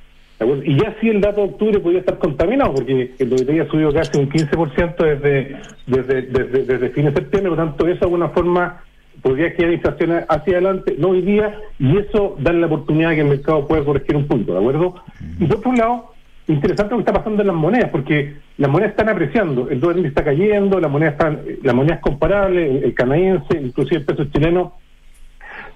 Y 0.65 0.77
ya 0.77 0.97
sí 1.01 1.09
el 1.09 1.21
dato 1.21 1.41
de 1.41 1.49
octubre 1.49 1.81
podría 1.81 2.01
estar 2.01 2.19
contaminado, 2.19 2.75
porque 2.75 3.15
el 3.19 3.31
DTI 3.31 3.61
ha 3.61 3.69
subido 3.69 3.93
casi 3.93 4.19
un 4.19 4.29
15% 4.29 4.97
desde, 4.97 5.57
desde, 5.87 6.23
desde, 6.23 6.65
desde 6.65 6.91
fin 6.91 7.07
de 7.07 7.13
septiembre, 7.13 7.51
por 7.51 7.59
lo 7.59 7.65
tanto, 7.65 7.87
eso 7.89 7.99
de 7.99 8.07
alguna 8.07 8.29
forma 8.29 8.81
podría 9.23 9.55
quedar 9.55 9.73
inflación 9.73 10.13
hacia 10.29 10.53
adelante, 10.55 10.97
no 10.99 11.09
hoy 11.11 11.23
día, 11.23 11.59
y 11.79 11.97
eso 11.99 12.37
da 12.41 12.53
la 12.53 12.67
oportunidad 12.67 13.11
de 13.11 13.15
que 13.17 13.21
el 13.23 13.29
mercado 13.29 13.67
pueda 13.69 13.85
corregir 13.85 14.17
un 14.17 14.27
punto, 14.27 14.53
¿de 14.53 14.59
acuerdo? 14.59 14.97
Y 15.39 15.45
por 15.47 15.59
otro 15.59 15.73
lado, 15.73 16.13
interesante 16.49 16.91
lo 16.91 16.97
que 16.99 17.03
está 17.03 17.13
pasando 17.13 17.41
en 17.43 17.47
las 17.47 17.57
monedas, 17.57 17.91
porque 17.91 18.35
las 18.59 18.71
monedas 18.71 18.91
están 18.91 19.09
apreciando, 19.09 19.69
el 19.71 19.79
dólar 19.81 20.05
está 20.07 20.25
cayendo, 20.25 20.81
la 20.81 20.89
moneda 20.89 21.11
está, 21.11 21.37
la 21.63 21.73
moneda 21.73 21.95
es 21.95 22.01
comparable, 22.01 22.79
el, 22.79 22.85
el 22.85 22.95
canadiense, 22.95 23.61
inclusive 23.61 23.99
el 24.01 24.05
peso 24.05 24.25
chileno, 24.25 24.75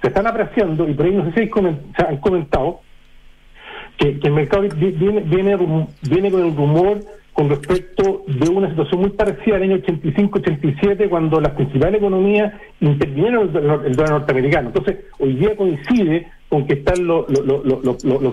se 0.03 0.09
están 0.09 0.26
apreciando, 0.26 0.88
y 0.88 0.95
por 0.95 1.07
ahí 1.07 1.12
no 1.12 1.25
sé 1.26 1.33
si 1.33 1.41
han 2.05 2.17
comentado, 2.19 2.81
que, 3.97 4.19
que 4.19 4.26
el 4.29 4.35
mercado 4.35 4.62
vi- 4.62 4.91
viene, 4.93 5.21
viene, 5.21 5.57
viene 6.03 6.31
con 6.31 6.45
el 6.45 6.55
rumor 6.57 7.00
con 7.37 7.50
respecto 7.50 8.25
de 8.26 8.49
una 8.49 8.71
situación 8.71 9.02
muy 9.02 9.11
parecida 9.11 9.57
al 9.57 9.64
año 9.64 9.76
85-87, 9.76 11.07
cuando 11.11 11.38
las 11.38 11.52
principales 11.52 11.99
economías 11.99 12.55
intervinieron 12.81 13.50
el, 13.55 13.95
dólar- 13.95 14.11
norteamericano. 14.11 14.69
Entonces, 14.69 15.05
hoy 15.19 15.35
día 15.35 15.55
coincide 15.55 16.28
con 16.49 16.66
que 16.66 16.73
están 16.75 17.07
los, 17.07 17.26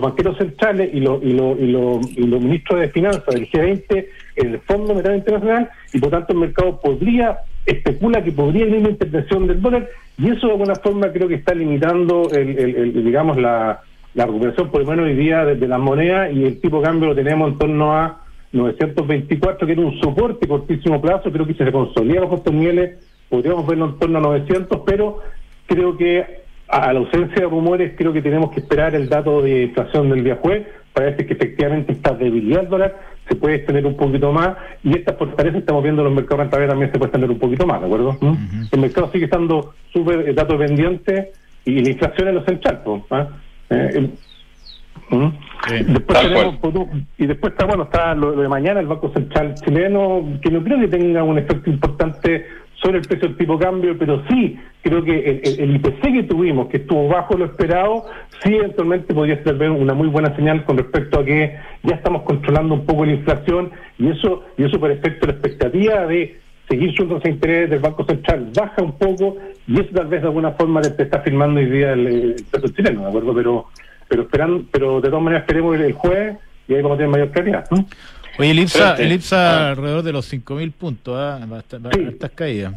banqueros 0.00 0.38
centrales 0.38 0.88
y 0.94 1.00
los, 1.00 1.22
y, 1.22 1.32
los, 1.34 1.60
y, 1.60 1.66
los, 1.66 2.16
y 2.16 2.26
los 2.26 2.40
ministros 2.40 2.80
de 2.80 2.88
finanzas 2.88 3.26
del 3.26 3.46
G20 3.50 4.06
en 4.36 4.46
el 4.54 4.58
Fondo 4.60 4.94
Monetario 4.94 5.18
Internacional, 5.18 5.68
y 5.92 5.98
por 5.98 6.10
tanto 6.10 6.32
el 6.32 6.38
mercado 6.38 6.80
podría, 6.80 7.40
especula 7.66 8.24
que 8.24 8.32
podría 8.32 8.64
venir 8.64 8.80
una 8.80 8.90
intervención 8.90 9.46
del 9.46 9.60
dólar, 9.60 9.86
y 10.16 10.30
eso 10.30 10.46
de 10.46 10.52
alguna 10.54 10.76
forma 10.76 11.12
creo 11.12 11.28
que 11.28 11.34
está 11.34 11.54
limitando, 11.54 12.30
el, 12.32 13.04
digamos, 13.04 13.36
la, 13.36 13.82
la 14.14 14.24
recuperación 14.24 14.70
por 14.70 14.80
lo 14.80 14.86
menos 14.86 15.04
hoy 15.04 15.14
día 15.14 15.44
de, 15.44 15.56
de 15.56 15.68
las 15.68 15.80
monedas, 15.80 16.32
y 16.32 16.44
el 16.44 16.58
tipo 16.58 16.78
de 16.78 16.84
cambio 16.84 17.08
lo 17.10 17.14
tenemos 17.14 17.52
en 17.52 17.58
torno 17.58 17.92
a 17.94 18.23
924, 18.54 19.66
que 19.66 19.72
era 19.72 19.82
un 19.82 19.98
soporte 20.00 20.46
cortísimo 20.48 21.00
plazo, 21.00 21.30
creo 21.30 21.46
que 21.46 21.52
si 21.54 21.64
se 21.64 21.72
consolida 21.72 22.20
bajo 22.22 22.36
estos 22.36 22.52
niveles, 22.54 22.98
podríamos 23.28 23.66
verlo 23.66 23.86
en 23.86 23.98
torno 23.98 24.18
a 24.18 24.22
900, 24.22 24.80
pero 24.86 25.18
creo 25.66 25.96
que 25.96 26.42
a 26.68 26.92
la 26.92 26.98
ausencia 27.00 27.36
de 27.36 27.48
rumores, 27.48 27.92
creo 27.96 28.12
que 28.12 28.22
tenemos 28.22 28.50
que 28.50 28.60
esperar 28.60 28.94
el 28.94 29.08
dato 29.08 29.42
de 29.42 29.64
inflación 29.64 30.08
del 30.10 30.24
día 30.24 30.36
jueves 30.40 30.66
parece 30.92 31.26
que 31.26 31.32
efectivamente 31.34 31.92
esta 31.92 32.14
debilidad 32.14 32.60
del 32.60 32.70
dólar 32.70 33.00
se 33.28 33.34
puede 33.34 33.56
extender 33.56 33.84
un 33.84 33.96
poquito 33.96 34.32
más 34.32 34.56
y 34.84 34.96
esta 34.96 35.14
fortaleza 35.14 35.58
estamos 35.58 35.82
viendo 35.82 36.02
en 36.02 36.06
los 36.06 36.14
mercados 36.14 36.40
rentables 36.44 36.68
también 36.68 36.92
se 36.92 36.98
puede 36.98 37.08
extender 37.08 37.30
un 37.30 37.38
poquito 37.38 37.66
más, 37.66 37.80
¿de 37.80 37.86
acuerdo? 37.86 38.16
¿Mm? 38.20 38.34
El 38.70 38.80
mercado 38.80 39.10
sigue 39.10 39.24
estando 39.24 39.74
súper 39.92 40.28
eh, 40.28 40.34
dato 40.34 40.56
pendiente 40.56 41.32
y 41.64 41.80
la 41.82 41.90
inflación 41.90 42.28
es 42.28 42.34
lo 42.34 42.44
central, 42.44 42.80
¿ah? 43.10 43.28
Eh, 43.70 43.90
el- 43.94 44.10
¿Mm? 45.10 45.26
Sí. 45.68 45.84
Después 45.88 46.20
tenemos, 46.20 46.56
pues, 46.60 46.74
y 47.18 47.26
después 47.26 47.52
está 47.52 47.66
bueno 47.66 47.84
está 47.84 48.14
lo, 48.14 48.32
de 48.32 48.48
mañana 48.48 48.80
el 48.80 48.86
Banco 48.86 49.10
Central 49.14 49.54
chileno 49.54 50.24
que 50.42 50.50
no 50.50 50.62
creo 50.62 50.78
que 50.80 50.88
tenga 50.88 51.22
un 51.22 51.38
efecto 51.38 51.70
importante 51.70 52.46
sobre 52.74 52.98
el 52.98 53.04
precio 53.06 53.28
del 53.28 53.36
tipo 53.38 53.56
de 53.56 53.64
cambio 53.64 53.96
pero 53.98 54.22
sí 54.28 54.58
creo 54.82 55.02
que 55.04 55.18
el, 55.18 55.40
el- 55.44 55.60
el 55.60 55.76
IPC 55.76 56.00
que 56.12 56.22
tuvimos 56.24 56.68
que 56.68 56.78
estuvo 56.78 57.08
bajo 57.08 57.36
lo 57.36 57.46
esperado 57.46 58.04
sí 58.42 58.54
eventualmente 58.54 59.14
podría 59.14 59.42
ser 59.42 59.54
una 59.70 59.94
muy 59.94 60.08
buena 60.08 60.34
señal 60.36 60.64
con 60.64 60.76
respecto 60.78 61.20
a 61.20 61.24
que 61.24 61.56
ya 61.82 61.94
estamos 61.96 62.22
controlando 62.22 62.74
un 62.74 62.84
poco 62.84 63.04
la 63.06 63.12
inflación 63.12 63.70
y 63.98 64.08
eso 64.10 64.42
y 64.58 64.64
eso 64.64 64.78
por 64.80 64.90
efecto 64.90 65.26
la 65.26 65.32
expectativa 65.32 66.06
de 66.06 66.38
seguir 66.68 66.90
subiendo 66.92 67.14
los 67.16 67.26
intereses 67.26 67.70
del 67.70 67.80
Banco 67.80 68.04
Central 68.04 68.48
baja 68.54 68.82
un 68.82 68.92
poco 68.98 69.36
y 69.66 69.80
eso 69.80 69.90
tal 69.94 70.06
vez 70.08 70.20
de 70.22 70.28
alguna 70.28 70.52
forma 70.52 70.80
te 70.82 71.02
está 71.04 71.20
firmando 71.20 71.60
hoy 71.60 71.66
día 71.70 71.92
el, 71.92 72.06
el 72.06 72.36
peso 72.50 72.68
chileno, 72.74 73.02
¿de 73.02 73.08
acuerdo? 73.08 73.34
Pero 73.34 73.66
pero 74.08 74.22
esperando, 74.22 74.64
pero 74.70 75.00
de 75.00 75.08
todas 75.08 75.22
maneras 75.24 75.42
esperemos 75.44 75.76
el, 75.76 75.82
el 75.82 75.92
jueves 75.92 76.36
y 76.68 76.74
ahí 76.74 76.82
vamos 76.82 76.96
a 76.96 76.98
tener 76.98 77.10
mayor 77.12 77.30
claridad. 77.30 77.64
¿no? 77.70 77.86
Oye, 78.38 78.50
el 78.50 78.58
IPSA, 78.60 78.78
Espérate. 78.78 79.04
el 79.04 79.12
IPSA 79.12 79.36
Ah. 79.66 79.70
alrededor 79.70 80.02
de 80.02 80.12
los 80.12 80.32
5.000 80.32 80.72
puntos, 80.72 81.14
¿ah? 81.16 81.38
Bast- 81.48 81.92
Sí. 81.94 82.04
Estas 82.08 82.30
caídas. 82.32 82.74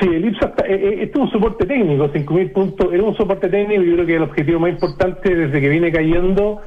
Sí, 0.00 0.08
el 0.08 0.24
IPSA 0.24 0.46
está- 0.46 0.66
eh, 0.66 0.74
eh, 0.74 0.98
esto 1.02 1.18
es 1.18 1.24
un 1.26 1.30
soporte 1.32 1.66
técnico, 1.66 2.08
5.000 2.12 2.50
puntos, 2.52 2.92
era 2.92 3.02
un 3.02 3.16
soporte 3.16 3.48
técnico 3.48 3.82
y 3.82 3.86
yo 3.88 3.94
creo 3.94 4.06
que 4.06 4.16
el 4.16 4.22
objetivo 4.22 4.60
más 4.60 4.70
importante 4.70 5.34
desde 5.34 5.60
que 5.60 5.68
viene 5.68 5.92
cayendo, 5.92 6.60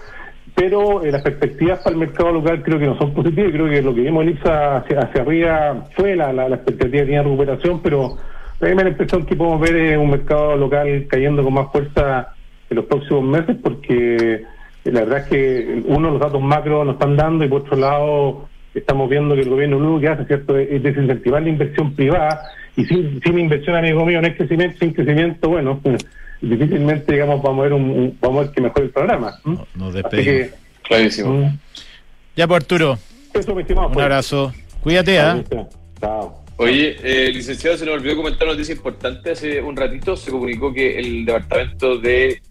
pero 0.56 1.03
eh, 1.03 1.12
las 1.12 1.22
perspectivas 1.22 1.79
para 1.79 1.94
el 1.96 2.00
mercado 2.00 2.32
local 2.34 2.62
creo 2.63 2.79
que 2.79 2.86
no 2.86 2.98
son 2.98 3.13
positivas, 3.13 3.51
creo 3.51 3.68
que 3.70 3.82
lo 3.82 3.94
que 3.96 4.01
vimos 4.01 4.24
el 4.24 4.29
IPSA 4.32 4.77
hacia, 4.77 5.00
hacia 5.00 5.22
arriba 5.22 5.86
fue 5.96 6.15
la, 6.15 6.32
la, 6.32 6.48
la 6.50 6.56
expectativa 6.56 7.00
que 7.00 7.06
tenía 7.06 7.20
de 7.20 7.29
recuperación, 7.29 7.82
pero 7.82 8.06
a 8.62 8.65
mí 8.65 8.70
me 8.70 8.75
da 8.75 8.84
la 8.84 8.89
impresión 8.89 9.25
que 9.25 9.36
podemos 9.36 9.60
ver 9.62 9.75
eh, 9.75 9.98
un 9.98 10.10
mercado 10.12 10.56
local 10.56 11.06
cayendo 11.10 11.44
con 11.44 11.53
más 11.53 11.72
fuerza 11.72 12.29
en 12.69 12.75
los 12.77 12.85
próximos 12.85 13.23
meses 13.23 13.57
porque 13.61 14.15
eh, 14.85 14.91
la 14.91 15.01
verdad 15.01 15.19
es 15.19 15.25
que 15.27 15.83
uno 15.85 16.11
los 16.11 16.19
datos 16.19 16.41
macro 16.41 16.83
nos 16.85 16.93
están 16.95 17.15
dando 17.17 17.43
y 17.45 17.47
por 17.47 17.61
otro 17.61 17.77
lado 17.77 18.49
estamos 18.73 19.09
viendo 19.09 19.35
que 19.35 19.41
el 19.41 19.49
gobierno 19.49 19.79
lo 19.79 19.99
que 19.99 20.07
hace 20.07 20.25
cierto 20.25 20.57
es 20.57 20.81
desincentivar 20.83 21.41
la 21.41 21.49
inversión 21.49 21.93
privada 21.95 22.41
y 22.75 22.85
sin, 22.85 23.19
sin 23.21 23.39
inversión 23.39 23.75
amigo 23.75 24.05
mío 24.05 24.21
no 24.21 24.27
es 24.27 24.35
crecimiento 24.38 24.77
sin 24.79 24.93
crecimiento 24.93 25.49
bueno 25.49 25.81
difícilmente 26.41 27.13
digamos 27.13 27.41
vamos 27.41 27.59
a 27.59 27.63
ver 27.63 27.73
un, 27.73 27.89
un- 27.89 28.17
vamos 28.21 28.38
a 28.38 28.41
ver 28.45 28.51
que 28.53 28.61
mejore 28.61 28.85
el 28.85 28.91
programa 28.91 29.33
Nos 29.43 29.89
así 29.89 30.01
despedimos. 30.01 30.25
que 30.25 30.69
Clarísimo. 30.83 31.53
Ya, 32.35 32.47
pues 32.47 32.63
Arturo, 32.63 32.97
eso 33.33 33.53
mi 33.53 33.61
estimado 33.61 33.88
un 33.89 33.93
pues. 33.93 34.03
abrazo. 34.03 34.51
Cuídate, 34.81 35.19
¿ah? 35.19 35.43
chao 35.99 36.39
Oye, 36.57 36.95
eh, 37.03 37.31
licenciado, 37.31 37.77
se 37.77 37.85
nos 37.85 37.95
olvidó 37.95 38.15
comentar 38.17 38.43
una 38.47 38.53
noticia 38.53 38.73
importante. 38.75 39.31
Hace 39.31 39.61
un 39.61 39.75
ratito 39.77 40.15
se 40.15 40.31
comunicó 40.31 40.73
que 40.73 40.97
el 40.97 41.25
Departamento 41.25 41.97
de 41.99 42.41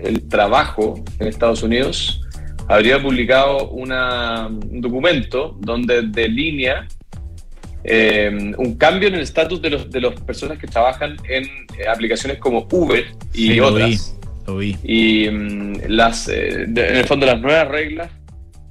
el 0.00 0.28
Trabajo 0.28 1.02
en 1.18 1.26
Estados 1.28 1.62
Unidos 1.62 2.20
habría 2.68 3.00
publicado 3.02 3.70
una- 3.70 4.46
un 4.46 4.80
documento 4.80 5.56
donde 5.60 6.02
delinea 6.02 6.86
eh, 7.84 8.52
un 8.58 8.74
cambio 8.76 9.08
en 9.08 9.14
el 9.14 9.20
estatus 9.20 9.62
de 9.62 9.70
los 9.70 9.90
de 9.90 10.00
las 10.00 10.20
personas 10.20 10.58
que 10.58 10.66
trabajan 10.66 11.16
en 11.28 11.44
eh, 11.78 11.86
aplicaciones 11.88 12.38
como 12.38 12.66
Uber 12.70 13.04
y 13.32 13.48
Sí, 13.48 13.54
lo 13.54 13.72
vi, 13.72 13.82
otras. 13.82 14.18
lo 14.46 14.56
vi. 14.58 14.76
Y 14.82 15.30
mm, 15.30 15.72
las, 15.88 16.28
eh, 16.28 16.64
de- 16.68 16.88
en 16.88 16.96
el 16.96 17.04
fondo 17.06 17.24
las 17.24 17.40
nuevas 17.40 17.68
reglas 17.68 18.10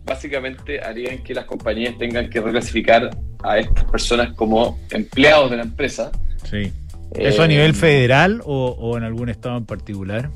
básicamente 0.05 0.81
harían 0.81 1.23
que 1.23 1.33
las 1.33 1.45
compañías 1.45 1.97
tengan 1.97 2.29
que 2.29 2.39
reclasificar 2.41 3.09
a 3.43 3.57
estas 3.59 3.85
personas 3.85 4.33
como 4.35 4.77
empleados 4.91 5.51
de 5.51 5.57
la 5.57 5.63
empresa. 5.63 6.11
Sí. 6.43 6.71
¿Eso 7.15 7.41
a 7.41 7.45
Eh, 7.45 7.47
nivel 7.49 7.73
federal 7.73 8.41
o, 8.45 8.75
o 8.77 8.97
en 8.97 9.03
algún 9.03 9.29
estado 9.29 9.57
en 9.57 9.65
particular? 9.65 10.29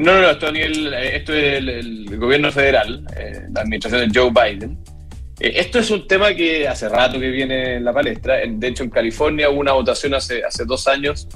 No, 0.00 0.14
no, 0.14 0.22
no, 0.22 0.30
esto, 0.30 0.46
a 0.46 0.52
nivel, 0.52 0.94
eh, 0.94 1.16
esto 1.16 1.34
es 1.34 1.58
el, 1.58 1.68
el 1.68 2.16
gobierno 2.18 2.50
federal, 2.50 3.04
eh, 3.16 3.42
la 3.52 3.60
administración 3.60 4.08
de 4.10 4.18
Joe 4.18 4.30
Biden. 4.30 4.78
Eh, 5.38 5.52
esto 5.56 5.78
es 5.78 5.90
un 5.90 6.06
tema 6.06 6.34
que 6.34 6.66
hace 6.66 6.88
rato 6.88 7.20
que 7.20 7.30
viene 7.30 7.76
en 7.76 7.84
la 7.84 7.92
palestra. 7.92 8.38
De 8.46 8.66
hecho, 8.68 8.82
en 8.82 8.90
California 8.90 9.50
hubo 9.50 9.60
una 9.60 9.72
votación 9.72 10.14
hace, 10.14 10.42
hace 10.44 10.64
dos 10.64 10.86
años 10.88 11.28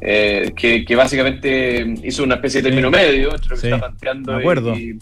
eh, 0.00 0.52
que, 0.56 0.84
que 0.84 0.96
básicamente 0.96 1.86
hizo 2.02 2.22
una 2.24 2.34
especie 2.36 2.60
de 2.60 2.68
término 2.70 2.90
medio 2.90 3.30
entre 3.34 3.48
lo 3.48 3.54
que 3.56 3.60
Sí, 3.62 3.66
está 3.68 3.78
planteando. 3.78 4.32
me 4.32 4.38
acuerdo. 4.40 4.74
Y, 4.74 4.98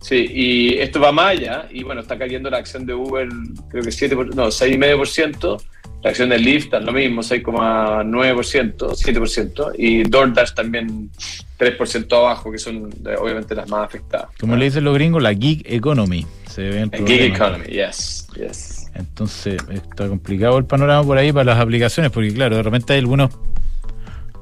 sí, 0.00 0.26
y 0.32 0.74
esto 0.78 1.00
va 1.00 1.10
más 1.10 1.30
allá. 1.38 1.66
Y 1.70 1.82
bueno, 1.82 2.00
está 2.00 2.16
cayendo 2.18 2.48
la 2.50 2.58
acción 2.58 2.86
de 2.86 2.94
Uber, 2.94 3.28
creo 3.70 3.82
que 3.82 3.90
7, 3.90 4.14
por- 4.14 4.34
no, 4.36 4.46
6,5%. 4.50 5.60
La 6.02 6.10
acción 6.10 6.28
de 6.30 6.38
Lyft 6.38 6.74
es 6.74 6.82
lo 6.82 6.92
mismo, 6.92 7.22
6,9%, 7.22 8.76
7%. 8.76 9.72
Y 9.78 10.02
DoorDash 10.02 10.52
también 10.54 11.10
3% 11.58 12.12
abajo, 12.16 12.50
que 12.50 12.58
son 12.58 12.90
eh, 13.06 13.14
obviamente 13.18 13.54
las 13.54 13.68
más 13.68 13.84
afectadas. 13.84 14.28
Como 14.40 14.56
le 14.56 14.64
dicen 14.66 14.84
los 14.84 14.94
gringos, 14.94 15.22
la 15.22 15.32
gig 15.34 15.62
economy. 15.66 16.26
Se 16.50 16.62
ve 16.62 16.80
el 16.82 16.90
La 16.90 16.98
gig 16.98 17.20
economy, 17.22 17.64
yes, 17.66 18.26
yes. 18.36 18.90
Entonces, 18.94 19.56
está 19.70 20.08
complicado 20.08 20.58
el 20.58 20.64
panorama 20.64 21.02
por 21.06 21.16
ahí 21.16 21.32
para 21.32 21.44
las 21.44 21.58
aplicaciones, 21.60 22.10
porque 22.12 22.34
claro, 22.34 22.56
de 22.56 22.62
repente 22.62 22.92
hay 22.92 22.98
algunos, 22.98 23.30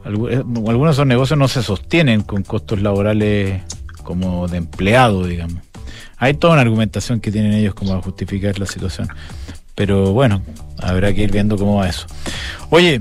algu- 0.05 0.31
eh, 0.31 0.37
algunos 0.38 0.87
de 0.87 0.93
esos 0.93 1.07
negocios 1.07 1.38
no 1.38 1.47
se 1.47 1.62
sostienen 1.62 2.23
con 2.23 2.43
costos 2.43 2.81
laborales 2.83 3.62
como 4.02 4.49
de 4.49 4.57
empleado, 4.57 5.25
digamos. 5.26 5.62
Hay 6.17 6.35
toda 6.35 6.55
una 6.55 6.62
argumentación 6.62 7.21
que 7.21 7.31
tienen 7.31 7.52
ellos 7.52 7.75
como 7.75 7.95
a 7.95 8.02
justificar 8.02 8.59
la 8.59 8.67
situación. 8.67 9.09
Pero 9.81 10.13
bueno, 10.13 10.43
habrá 10.77 11.11
que 11.15 11.23
ir 11.23 11.33
viendo 11.33 11.57
cómo 11.57 11.77
va 11.77 11.89
eso. 11.89 12.07
Oye, 12.69 13.01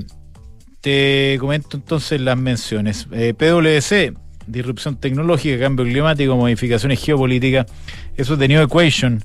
te 0.80 1.36
comento 1.38 1.76
entonces 1.76 2.18
las 2.22 2.38
menciones. 2.38 3.06
Eh, 3.12 3.34
PwC, 3.34 4.14
disrupción 4.46 4.96
tecnológica, 4.96 5.58
cambio 5.60 5.84
climático, 5.84 6.34
modificaciones 6.38 6.98
geopolíticas. 7.04 7.66
Eso 8.16 8.32
es 8.32 8.38
de 8.38 8.48
New 8.48 8.62
Equation, 8.62 9.22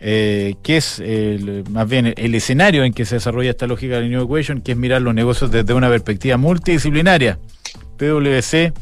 eh, 0.00 0.56
que 0.64 0.78
es 0.78 0.98
el- 0.98 1.62
más 1.70 1.88
bien 1.88 2.14
el 2.16 2.34
escenario 2.34 2.82
en 2.82 2.92
que 2.92 3.04
se 3.04 3.14
desarrolla 3.14 3.50
esta 3.50 3.68
lógica 3.68 4.00
de 4.00 4.08
New 4.08 4.24
Equation, 4.24 4.60
que 4.60 4.72
es 4.72 4.76
mirar 4.76 5.00
los 5.00 5.14
negocios 5.14 5.52
desde 5.52 5.74
una 5.74 5.88
perspectiva 5.88 6.36
multidisciplinaria. 6.36 7.38
PwC 7.96 8.72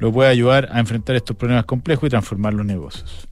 lo 0.00 0.12
puede 0.12 0.28
ayudar 0.28 0.68
a 0.70 0.80
enfrentar 0.80 1.16
estos 1.16 1.34
problemas 1.34 1.64
complejos 1.64 2.08
y 2.08 2.10
transformar 2.10 2.52
los 2.52 2.66
negocios. 2.66 3.26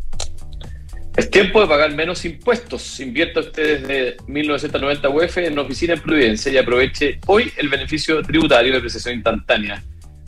Es 1.16 1.30
tiempo 1.30 1.60
de 1.60 1.66
pagar 1.66 1.94
menos 1.94 2.24
impuestos. 2.24 2.98
Invierta 3.00 3.40
usted 3.40 3.80
desde 3.82 4.16
1990 4.26 5.08
UF 5.10 5.38
en 5.38 5.58
oficina 5.58 5.92
en 5.94 6.00
Providencia 6.00 6.50
y 6.50 6.56
aproveche 6.56 7.20
hoy 7.26 7.52
el 7.58 7.68
beneficio 7.68 8.22
tributario 8.22 8.72
de 8.72 8.78
apreciación 8.78 9.16
instantánea. 9.16 9.82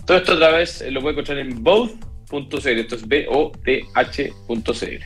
Todo 0.04 0.18
esto 0.18 0.34
otra 0.34 0.50
vez 0.50 0.82
eh, 0.82 0.90
lo 0.90 1.00
puede 1.00 1.12
encontrar 1.12 1.38
en 1.38 1.64
both.cl. 1.64 2.68
Esto 2.68 2.96
es 2.96 3.08
B-O-T-H.cl. 3.08 5.04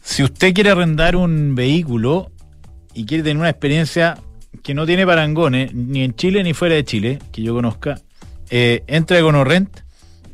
Si 0.00 0.22
usted 0.22 0.54
quiere 0.54 0.70
arrendar 0.70 1.16
un 1.16 1.54
vehículo 1.54 2.32
y 2.94 3.04
quiere 3.04 3.22
tener 3.22 3.36
una 3.36 3.50
experiencia 3.50 4.16
que 4.62 4.72
no 4.72 4.86
tiene 4.86 5.04
parangones, 5.04 5.74
ni 5.74 6.02
en 6.02 6.14
Chile 6.14 6.42
ni 6.42 6.54
fuera 6.54 6.76
de 6.76 6.84
Chile, 6.84 7.18
que 7.30 7.42
yo 7.42 7.52
conozca, 7.52 8.00
eh, 8.48 8.84
entra 8.86 9.18
a 9.18 9.20
Conorrent 9.20 9.80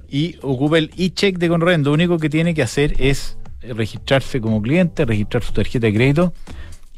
y 0.08 0.37
ocupa 0.42 0.78
el 0.78 0.92
e-check 0.96 1.38
de 1.38 1.49
Conorrent. 1.49 1.84
Lo 1.84 1.92
único 1.92 2.18
que 2.18 2.30
tiene 2.30 2.54
que 2.54 2.62
hacer 2.62 2.94
es 3.00 3.37
registrarse 3.75 4.40
como 4.40 4.61
cliente, 4.61 5.04
registrar 5.04 5.42
su 5.42 5.52
tarjeta 5.52 5.87
de 5.87 5.94
crédito 5.94 6.35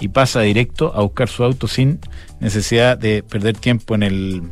y 0.00 0.08
pasa 0.08 0.40
directo 0.40 0.92
a 0.94 1.02
buscar 1.02 1.28
su 1.28 1.44
auto 1.44 1.68
sin 1.68 1.98
necesidad 2.40 2.98
de 2.98 3.22
perder 3.22 3.56
tiempo 3.56 3.94
en 3.94 4.02
el 4.02 4.42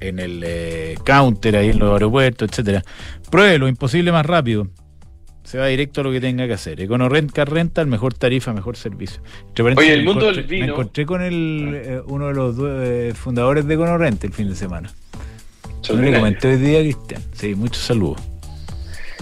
en 0.00 0.18
el 0.18 0.42
eh, 0.44 0.96
counter 1.06 1.56
ahí 1.56 1.70
en 1.70 1.78
los 1.78 1.92
aeropuertos, 1.92 2.50
etcétera. 2.50 2.82
Pruébelo, 3.30 3.68
imposible 3.68 4.12
más 4.12 4.26
rápido. 4.26 4.68
Se 5.44 5.56
va 5.58 5.66
directo 5.66 6.00
a 6.00 6.04
lo 6.04 6.10
que 6.12 6.20
tenga 6.20 6.46
que 6.46 6.52
hacer. 6.54 6.80
Econorrent 6.80 7.30
Car 7.32 7.50
Rental, 7.50 7.86
mejor 7.86 8.12
tarifa, 8.14 8.52
mejor 8.52 8.76
servicio. 8.76 9.22
Oye, 9.76 9.92
el 9.94 10.04
mundo 10.04 10.30
encontré- 10.30 10.34
del 10.36 10.44
vino- 10.46 10.66
Me 10.66 10.72
encontré 10.72 11.06
con 11.06 11.22
el, 11.22 11.70
eh, 11.74 12.00
uno 12.06 12.26
de 12.28 12.34
los 12.34 12.56
eh, 12.60 13.12
fundadores 13.14 13.66
de 13.66 13.74
Econorrent 13.74 14.22
el 14.24 14.32
fin 14.32 14.48
de 14.48 14.56
semana. 14.56 14.90
No 15.90 15.96
le 16.00 16.12
comenté 16.18 16.48
hoy 16.48 16.56
día, 16.56 16.80
Cristian. 16.80 17.22
Sí, 17.32 17.54
muchos 17.54 17.82
saludos. 17.82 18.18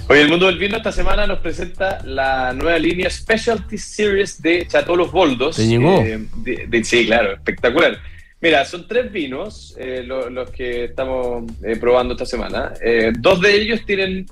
Oye, 0.08 0.20
el 0.22 0.28
mundo 0.28 0.46
del 0.46 0.58
vino 0.58 0.76
esta 0.76 0.92
semana 0.92 1.26
nos 1.26 1.38
presenta 1.38 2.00
la 2.04 2.52
nueva 2.52 2.78
línea 2.78 3.08
Specialty 3.08 3.78
Series 3.78 4.42
de 4.42 4.66
Chateau 4.66 4.96
Los 4.96 5.10
Boldos. 5.10 5.56
¿Te 5.56 5.66
llegó? 5.66 6.00
Eh, 6.02 6.26
de- 6.44 6.66
de- 6.68 6.84
sí, 6.84 7.06
claro, 7.06 7.32
espectacular. 7.32 7.98
Mira, 8.40 8.64
son 8.64 8.86
tres 8.88 9.10
vinos 9.10 9.74
eh, 9.78 10.02
lo- 10.04 10.28
los 10.28 10.50
que 10.50 10.84
estamos 10.84 11.44
eh, 11.64 11.76
probando 11.76 12.14
esta 12.14 12.26
semana. 12.26 12.72
Dos 13.20 13.40
de 13.40 13.54
ellos 13.56 13.80
tienen 13.86 14.26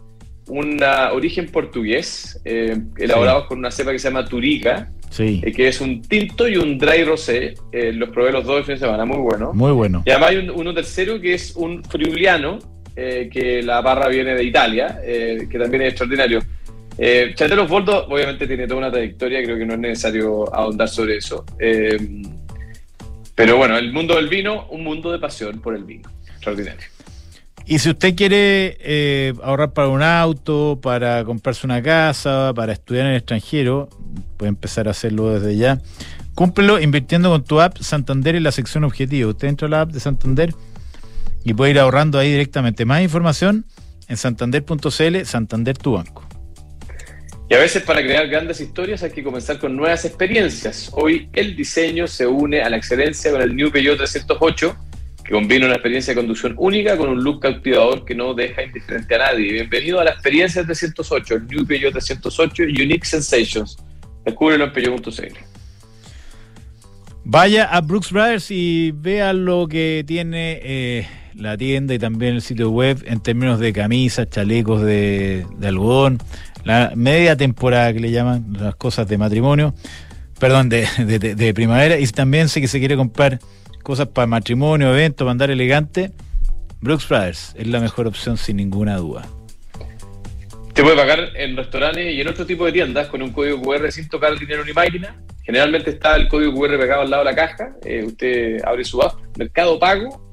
un 0.49 0.83
origen 1.13 1.47
portugués, 1.47 2.41
elaborados 2.45 3.47
con 3.47 3.59
una 3.59 3.71
cepa 3.71 3.93
que 3.93 3.99
se 4.01 4.09
llama 4.11 4.25
Turiga, 4.27 4.91
Sí, 5.11 5.41
que 5.41 5.67
es 5.69 5.81
un 5.81 6.03
tinto 6.03 6.47
y 6.49 6.57
un 6.57 6.77
dry 6.79 7.05
rosé. 7.05 7.55
Los 7.73 8.11
probé 8.11 8.33
los 8.33 8.45
dos 8.45 8.59
el 8.59 8.65
fin 8.65 8.75
de 8.75 8.81
semana, 8.81 9.05
muy 9.05 9.19
bueno. 9.19 9.53
muy 9.55 9.73
bueno. 9.73 10.03
Y 10.05 10.11
además 10.11 10.31
hay 10.31 10.37
un- 10.39 10.51
uno 10.51 10.75
tercero 10.75 11.21
que 11.21 11.35
es 11.35 11.55
un 11.57 11.83
friuliano, 11.85 12.59
eh, 13.01 13.31
que 13.33 13.63
la 13.63 13.81
barra 13.81 14.09
viene 14.09 14.35
de 14.35 14.45
Italia, 14.45 15.01
eh, 15.03 15.49
que 15.51 15.59
también 15.59 15.83
es 15.85 15.89
extraordinario. 15.89 16.41
Eh, 16.99 17.33
Chatelo 17.35 17.65
Osvaldo 17.65 18.09
obviamente 18.09 18.47
tiene 18.47 18.67
toda 18.67 18.81
una 18.81 18.91
trayectoria, 18.91 19.43
creo 19.43 19.57
que 19.57 19.65
no 19.65 19.73
es 19.73 19.81
necesario 19.81 20.55
ahondar 20.55 20.87
sobre 20.87 21.17
eso. 21.17 21.47
Eh, 21.59 21.97
pero 23.35 23.57
bueno, 23.57 23.79
el 23.79 23.91
mundo 23.91 24.17
del 24.17 24.29
vino, 24.29 24.67
un 24.69 24.85
mundo 24.85 25.11
de 25.11 25.19
pasión 25.19 25.61
por 25.61 25.75
el 25.75 25.85
vino. 25.85 26.11
Extraordinario. 26.29 26.87
Y 27.65 27.79
si 27.79 27.89
usted 27.89 28.15
quiere 28.15 28.77
eh, 28.81 29.33
ahorrar 29.43 29.73
para 29.73 29.89
un 29.89 30.03
auto, 30.03 30.79
para 30.83 31.25
comprarse 31.25 31.67
una 31.67 31.83
casa, 31.83 32.53
para 32.55 32.75
estudiar 32.75 33.07
en 33.07 33.13
el 33.13 33.17
extranjero, 33.19 33.89
puede 34.37 34.51
empezar 34.51 34.89
a 34.89 34.91
hacerlo 34.91 35.31
desde 35.33 35.57
ya. 35.57 35.79
Cúmplelo 36.35 36.81
invirtiendo 36.81 37.31
con 37.31 37.45
tu 37.45 37.63
app 37.63 37.79
Santander 37.79 38.37
en 38.37 38.43
la 38.43 38.53
sección 38.53 38.85
objetivo. 38.85 39.31
Usted 39.31 39.49
entra 39.49 39.69
a 39.69 39.71
la 39.71 39.81
app 39.83 39.91
de 39.91 40.01
Santander 40.01 40.53
y 41.45 41.55
puede 41.55 41.73
ir 41.73 41.79
ahorrando 41.79 42.19
ahí 42.19 42.31
directamente. 42.31 42.85
Más 42.85 43.03
información 43.03 43.65
en 44.09 44.17
santander.cl, 44.17 45.25
Santander 45.25 45.79
tu 45.79 45.93
banco. 45.93 46.27
Y 47.49 47.55
a 47.55 47.59
veces 47.59 47.83
para 47.83 48.01
crear 48.01 48.29
grandes 48.29 48.61
historias 48.61 49.03
hay 49.03 49.11
que 49.11 49.25
comenzar 49.25 49.59
con 49.59 49.77
nuevas 49.77 50.05
experiencias. 50.05 50.91
Hoy 50.93 51.29
el 51.33 51.57
diseño 51.57 52.07
se 52.07 52.27
une 52.27 52.63
a 52.63 52.71
la 52.71 52.77
excelencia 52.77 53.33
con 53.33 53.43
el 53.43 53.57
New 53.57 53.73
Peugeot 53.73 53.99
308, 53.99 54.77
que 55.25 55.33
combina 55.33 55.67
una 55.67 55.75
experiencia 55.75 56.15
de 56.15 56.21
conducción 56.21 56.55
única 56.59 56.97
con 56.97 57.09
un 57.09 57.25
look 57.25 57.41
cautivador 57.41 58.05
que 58.05 58.15
no 58.15 58.35
deja 58.35 58.63
indiferente 58.63 59.17
a 59.17 59.19
nadie. 59.19 59.53
Bienvenido 59.53 59.99
a 59.99 60.05
la 60.05 60.13
experiencia 60.13 60.65
308, 60.65 61.35
el 61.35 61.47
New 61.49 61.67
Peugeot 61.67 61.93
308 61.93 62.63
Unique 62.63 63.05
Sensations. 63.05 63.77
Descúbrelo 64.25 64.67
en 64.67 64.73
peugeot.cl. 64.73 65.50
Vaya 67.33 67.67
a 67.67 67.81
Brooks 67.81 68.11
Brothers 68.11 68.51
y 68.51 68.91
vea 68.91 69.33
lo 69.33 69.69
que 69.69 70.03
tiene 70.05 70.59
eh, 70.65 71.07
la 71.37 71.57
tienda 71.57 71.95
y 71.95 71.99
también 72.01 72.35
el 72.35 72.43
sitio 72.43 72.71
web 72.71 73.05
en 73.07 73.21
términos 73.21 73.61
de 73.61 73.73
camisas, 73.73 74.29
chalecos 74.29 74.83
de, 74.83 75.47
algodón, 75.63 76.19
la 76.65 76.91
media 76.97 77.37
temporada 77.37 77.93
que 77.93 78.01
le 78.01 78.11
llaman 78.11 78.47
las 78.59 78.75
cosas 78.75 79.07
de 79.07 79.17
matrimonio, 79.17 79.75
perdón, 80.41 80.69
de, 80.71 81.53
primavera. 81.55 82.01
Y 82.01 82.07
también 82.09 82.49
sé 82.49 82.61
que 82.61 82.67
se 82.67 82.81
quiere 82.81 82.97
comprar 82.97 83.39
cosas 83.85 84.09
para 84.09 84.27
matrimonio, 84.27 84.93
evento, 84.93 85.19
para 85.19 85.31
andar 85.31 85.53
elegante. 85.53 86.11
Brooks 86.81 87.09
Brothers 87.09 87.55
es 87.57 87.69
la 87.69 87.79
mejor 87.79 88.09
opción 88.09 88.39
sin 88.39 88.57
ninguna 88.57 88.97
duda. 88.97 89.25
Te 90.75 90.83
puede 90.83 90.97
pagar 90.97 91.31
en 91.37 91.57
restaurantes 91.57 92.13
y 92.13 92.21
en 92.21 92.27
otro 92.27 92.45
tipo 92.45 92.67
de 92.67 92.73
tiendas 92.73 93.07
con 93.07 93.23
un 93.23 93.31
código 93.31 93.63
QR 93.63 93.93
sin 93.93 94.09
tocar 94.09 94.37
dinero 94.37 94.65
ni 94.65 94.73
máquina. 94.73 95.15
Generalmente 95.43 95.91
está 95.91 96.17
el 96.17 96.29
código 96.29 96.55
QR 96.55 96.79
pegado 96.79 97.03
al 97.03 97.11
lado 97.11 97.25
de 97.25 97.31
la 97.31 97.37
caja. 97.37 97.77
Eh, 97.85 98.05
usted 98.05 98.63
abre 98.65 98.85
su 98.85 99.01
app, 99.03 99.15
Mercado 99.37 99.79
Pago, 99.79 100.33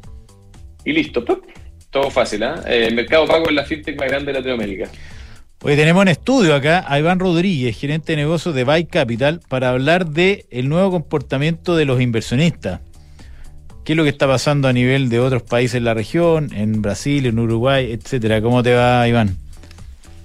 y 0.84 0.94
listo. 0.94 1.24
¡pup! 1.24 1.46
Todo 1.90 2.10
fácil, 2.12 2.44
¿ah? 2.44 2.62
Eh, 2.68 2.92
Mercado 2.94 3.26
Pago 3.26 3.48
es 3.48 3.56
la 3.56 3.64
fintech 3.64 3.98
más 3.98 4.10
grande 4.10 4.32
de 4.32 4.40
Latinoamérica. 4.40 4.90
Hoy 5.64 5.76
tenemos 5.76 6.04
en 6.04 6.10
estudio 6.10 6.54
acá 6.54 6.86
a 6.88 7.00
Iván 7.00 7.20
Rodríguez, 7.20 7.76
gerente 7.78 8.12
de 8.12 8.18
negocios 8.18 8.54
de 8.54 8.64
Buy 8.64 8.86
Capital, 8.86 9.42
para 9.48 9.70
hablar 9.70 10.06
de 10.06 10.46
el 10.52 10.70
nuevo 10.70 10.92
comportamiento 10.92 11.76
de 11.76 11.86
los 11.86 12.00
inversionistas. 12.00 12.82
¿Qué 13.84 13.94
es 13.94 13.98
lo 13.98 14.04
que 14.04 14.10
está 14.10 14.28
pasando 14.28 14.68
a 14.68 14.74
nivel 14.74 15.10
de 15.10 15.20
otros 15.20 15.44
países 15.44 15.76
en 15.76 15.86
la 15.86 15.94
región, 15.94 16.54
en 16.54 16.82
Brasil, 16.82 17.26
en 17.26 17.40
Uruguay, 17.40 17.92
etcétera? 17.92 18.42
¿Cómo 18.42 18.62
te 18.62 18.76
va, 18.76 19.08
Iván? 19.08 19.38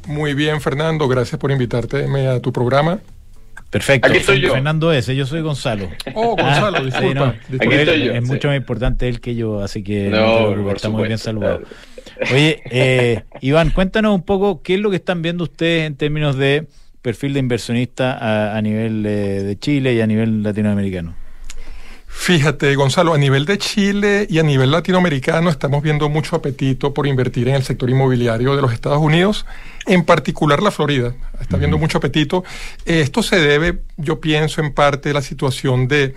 Muy 0.07 0.35
bien, 0.35 0.61
Fernando. 0.61 1.09
Gracias 1.09 1.41
por 1.41 1.51
invitarte 1.51 2.05
a 2.27 2.41
tu 2.41 2.53
programa. 2.53 3.01
Perfecto. 3.73 4.07
Aquí 4.07 4.19
estoy 4.19 4.39
yo. 4.41 4.53
Fernando 4.53 4.93
ese, 4.93 5.17
yo 5.17 5.27
soy 5.27 5.41
Gonzalo. 5.41 5.89
Oh, 6.15 6.37
Gonzalo, 6.37 6.77
Ah, 6.77 6.81
sí, 6.81 6.85
disculpa. 6.85 7.15
no, 7.21 7.33
disculpa. 7.49 7.65
Aquí 7.65 7.75
estoy 7.75 8.05
yo, 8.05 8.13
es 8.13 8.25
sí. 8.25 8.31
mucho 8.31 8.49
más 8.49 8.57
importante 8.59 9.09
él 9.09 9.21
que 9.21 9.35
yo, 9.35 9.61
así 9.63 9.83
que 9.83 10.09
No, 10.11 10.55
no 10.55 10.71
está 10.71 10.91
muy 10.91 11.07
bien 11.07 11.19
saludado. 11.19 11.63
Oye, 12.31 12.61
eh, 12.71 13.23
Iván, 13.41 13.71
cuéntanos 13.71 14.15
un 14.15 14.23
poco 14.23 14.63
qué 14.63 14.75
es 14.75 14.81
lo 14.81 14.91
que 14.91 14.97
están 14.97 15.23
viendo 15.23 15.45
ustedes 15.45 15.87
en 15.87 15.97
términos 15.97 16.37
de 16.37 16.67
perfil 17.01 17.33
de 17.33 17.41
inversionista 17.41 18.13
a, 18.13 18.57
a 18.57 18.63
nivel 18.63 19.05
eh, 19.07 19.43
de 19.43 19.59
Chile 19.59 19.95
y 19.95 20.01
a 20.03 20.07
nivel 20.07 20.43
latinoamericano. 20.43 21.15
Fíjate, 22.15 22.77
Gonzalo, 22.77 23.15
a 23.15 23.19
nivel 23.19 23.47
de 23.47 23.59
Chile 23.59 24.29
y 24.31 24.39
a 24.39 24.45
nivel 24.45 24.71
latinoamericano 24.71 25.51
estamos 25.51 25.83
viendo 25.83 26.09
mucho 26.09 26.37
apetito 26.37 26.95
por 26.95 27.09
invertir 27.09 27.49
en 27.49 27.57
el 27.57 27.65
sector 27.65 27.91
inmobiliario 27.91 28.55
de 28.55 28.63
los 28.63 28.73
Estados 28.73 29.01
Unidos, 29.01 29.45
en 29.87 30.05
particular 30.05 30.63
la 30.63 30.71
Florida. 30.71 31.15
Está 31.41 31.57
viendo 31.57 31.79
mucho 31.79 31.99
apetito. 31.99 32.45
Esto 32.85 33.25
se 33.25 33.41
debe, 33.41 33.81
yo 33.97 34.21
pienso, 34.21 34.61
en 34.61 34.73
parte 34.73 35.11
a 35.11 35.15
la 35.15 35.23
situación 35.23 35.89
de 35.89 36.15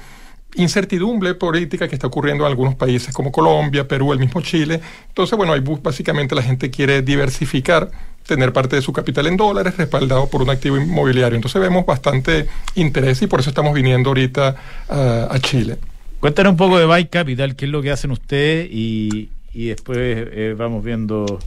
incertidumbre 0.56 1.34
política 1.36 1.88
que 1.88 1.96
está 1.96 2.08
ocurriendo 2.08 2.44
en 2.44 2.50
algunos 2.50 2.76
países 2.76 3.14
como 3.14 3.32
Colombia, 3.32 3.88
Perú, 3.88 4.14
el 4.14 4.20
mismo 4.20 4.42
Chile. 4.42 4.82
Entonces, 5.08 5.38
bueno, 5.38 5.54
ahí 5.54 5.62
básicamente 5.82 6.36
la 6.36 6.42
gente 6.42 6.70
quiere 6.70 7.02
diversificar, 7.02 7.90
tener 8.26 8.54
parte 8.54 8.76
de 8.76 8.82
su 8.82 8.92
capital 8.94 9.28
en 9.28 9.38
dólares 9.38 9.78
respaldado 9.78 10.28
por 10.30 10.42
un 10.42 10.50
activo 10.50 10.78
inmobiliario. 10.78 11.36
Entonces 11.36 11.62
vemos 11.62 11.86
bastante 11.86 12.48
interés 12.76 13.22
y 13.22 13.28
por 13.28 13.40
eso 13.40 13.50
estamos 13.50 13.74
viniendo 13.74 14.10
ahorita 14.10 14.56
a, 14.90 15.40
Chile. 15.40 15.78
Cuéntanos 16.20 16.52
un 16.52 16.58
poco 16.58 16.80
de 16.80 16.86
Buy 16.86 17.06
Capital, 17.06 17.56
qué 17.56 17.66
es 17.66 17.72
lo 17.72 17.82
que 17.82 17.92
hacen 17.92 18.12
ustedes 18.12 18.68
y, 18.72 19.30
y 19.54 19.68
después 19.68 19.98
eh, 20.00 20.56
vamos 20.58 20.84
viendo 20.84 21.40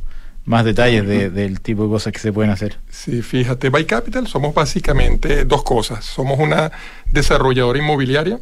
más 0.49 0.65
detalles 0.65 1.07
de- 1.07 1.29
del 1.31 1.61
tipo 1.61 1.83
de 1.85 1.91
cosas 1.91 2.13
que 2.13 2.19
se 2.19 2.33
pueden 2.33 2.51
hacer. 2.51 2.79
Sí, 2.91 3.21
fíjate, 3.23 3.69
Buy 3.69 3.85
Capital 3.85 4.27
somos 4.27 4.55
básicamente 4.55 5.45
dos 5.45 5.63
cosas. 5.63 6.05
Somos 6.07 6.39
una 6.39 6.73
desarrolladora 7.13 7.79
inmobiliaria. 7.79 8.41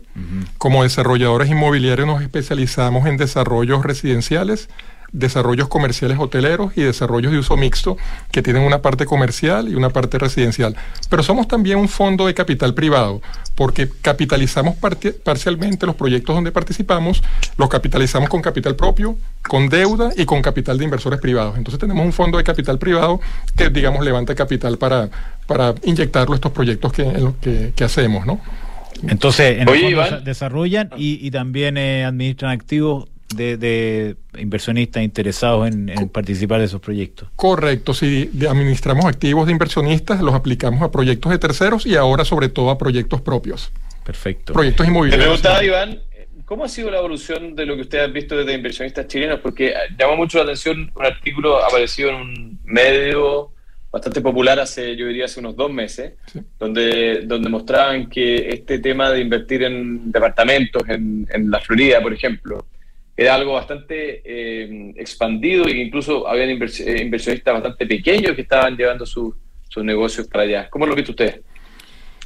Como 0.57 0.85
desarrolladores 0.85 1.51
inmobiliarios 1.51 2.07
nos 2.07 2.23
especializamos 2.23 3.07
en 3.07 3.16
desarrollos 3.16 3.85
residenciales, 3.85 4.69
desarrollos 5.12 5.69
comerciales 5.69 6.19
hoteleros 6.19 6.73
y 6.77 6.83
desarrollos 6.83 7.33
de 7.33 7.38
uso 7.38 7.57
mixto 7.57 7.97
que 8.31 8.42
tienen 8.42 8.62
una 8.62 8.83
parte 8.83 9.07
comercial 9.07 9.69
y 9.69 9.75
una 9.75 9.90
parte 9.90 10.19
residencial. 10.19 10.77
Pero 11.09 11.23
somos 11.23 11.49
también 11.49 11.79
un 11.79 11.88
fondo 11.88 12.27
de 12.27 12.35
capital 12.35 12.75
privado 12.75 13.21
porque 13.55 13.88
capitalizamos 14.03 14.77
parcialmente 15.25 15.87
los 15.87 15.95
proyectos 15.95 16.35
donde 16.35 16.53
participamos, 16.53 17.23
los 17.57 17.69
capitalizamos 17.69 18.29
con 18.29 18.42
capital 18.42 18.77
propio, 18.77 19.16
con 19.42 19.69
deuda 19.69 20.11
y 20.16 20.27
con 20.27 20.42
capital 20.42 20.79
de 20.79 20.85
inversores 20.85 21.21
privados. 21.21 21.57
Entonces 21.57 21.81
tenemos 21.81 22.05
un 22.05 22.12
fondo 22.12 22.38
de 22.38 22.45
capital 22.45 22.79
privado 22.79 23.21
que, 23.57 23.71
digamos, 23.71 24.05
levanta 24.05 24.35
capital 24.35 24.77
para, 24.77 25.09
para 25.47 25.75
inyectarlo 25.85 26.33
a 26.33 26.37
estos 26.37 26.53
proyectos 26.53 26.92
que, 26.92 27.03
en 27.03 27.25
los 27.25 27.35
que, 27.37 27.73
que 27.75 27.85
hacemos, 27.85 28.27
¿no? 28.27 28.40
Entonces, 29.09 29.61
en 29.61 29.69
Oye, 29.69 29.88
el 29.88 29.97
fondo 29.97 30.21
desarrollan 30.21 30.90
y, 30.97 31.27
y 31.27 31.31
también 31.31 31.77
eh, 31.77 32.05
administran 32.05 32.51
activos 32.51 33.09
de, 33.35 33.57
de 33.57 34.17
inversionistas 34.39 35.03
interesados 35.03 35.67
en, 35.69 35.89
en 35.89 36.09
participar 36.09 36.61
de 36.61 36.67
esos 36.67 36.81
proyectos. 36.81 37.29
Correcto, 37.37 37.93
si 37.95 38.31
administramos 38.49 39.05
activos 39.05 39.47
de 39.47 39.53
inversionistas, 39.53 40.21
los 40.23 40.35
aplicamos 40.35 40.83
a 40.83 40.91
proyectos 40.91 41.33
de 41.33 41.39
terceros 41.39 41.87
y 41.87 41.97
ahora 41.97 42.25
sobre 42.25 42.49
todo 42.49 42.71
a 42.71 42.79
proyectos 42.79 43.21
propios, 43.21 43.73
Perfecto. 44.05 44.53
proyectos 44.53 44.87
Te 44.87 44.91
inmobiliarios. 44.93 45.27
preguntaba, 45.41 45.65
Iván, 45.65 45.99
¿cómo 46.45 46.65
ha 46.65 46.69
sido 46.69 46.91
la 46.91 46.99
evolución 46.99 47.57
de 47.57 47.67
lo 47.67 47.75
que 47.75 47.83
ustedes 47.83 48.05
han 48.05 48.12
visto 48.12 48.37
desde 48.37 48.55
inversionistas 48.55 49.09
chilenos? 49.09 49.41
Porque 49.41 49.69
eh, 49.69 49.75
llamó 49.99 50.17
mucho 50.17 50.39
la 50.39 50.45
atención 50.45 50.91
un 50.95 51.05
artículo 51.05 51.65
aparecido 51.65 52.11
en 52.11 52.15
un 52.17 52.59
medio 52.65 53.51
bastante 53.91 54.21
popular 54.21 54.61
hace, 54.61 54.95
yo 54.95 55.07
diría, 55.07 55.25
hace 55.25 55.41
unos 55.41 55.57
dos 55.57 55.73
meses, 55.73 56.12
Sí. 56.31 56.41
donde, 56.59 57.23
donde 57.25 57.49
mostraban 57.49 58.09
que 58.11 58.51
este 58.51 58.79
tema 58.79 59.11
de 59.11 59.21
invertir 59.21 59.62
en 59.62 60.12
departamentos 60.12 60.83
en, 60.89 61.27
en 61.33 61.51
la 61.51 61.61
Florida, 61.61 62.01
por 62.03 62.12
ejemplo, 62.12 62.67
era 63.16 63.35
algo 63.35 63.55
bastante 63.55 64.20
eh, 64.24 64.92
expandido 64.96 65.66
e 65.66 65.79
incluso 65.79 66.29
habían 66.29 66.50
eh, 66.50 67.02
inversionistas 67.02 67.55
bastante 67.55 67.87
pequeños 67.87 68.35
que 68.35 68.42
estaban 68.42 68.76
llevando 68.76 69.07
sus 69.07 69.35
sus 69.76 69.85
negocios 69.85 70.26
para 70.26 70.44
allá. 70.44 70.70
¿Cómo 70.70 70.87
lo 70.87 70.92
han 70.92 70.96
visto 70.96 71.12
ustedes? 71.12 71.40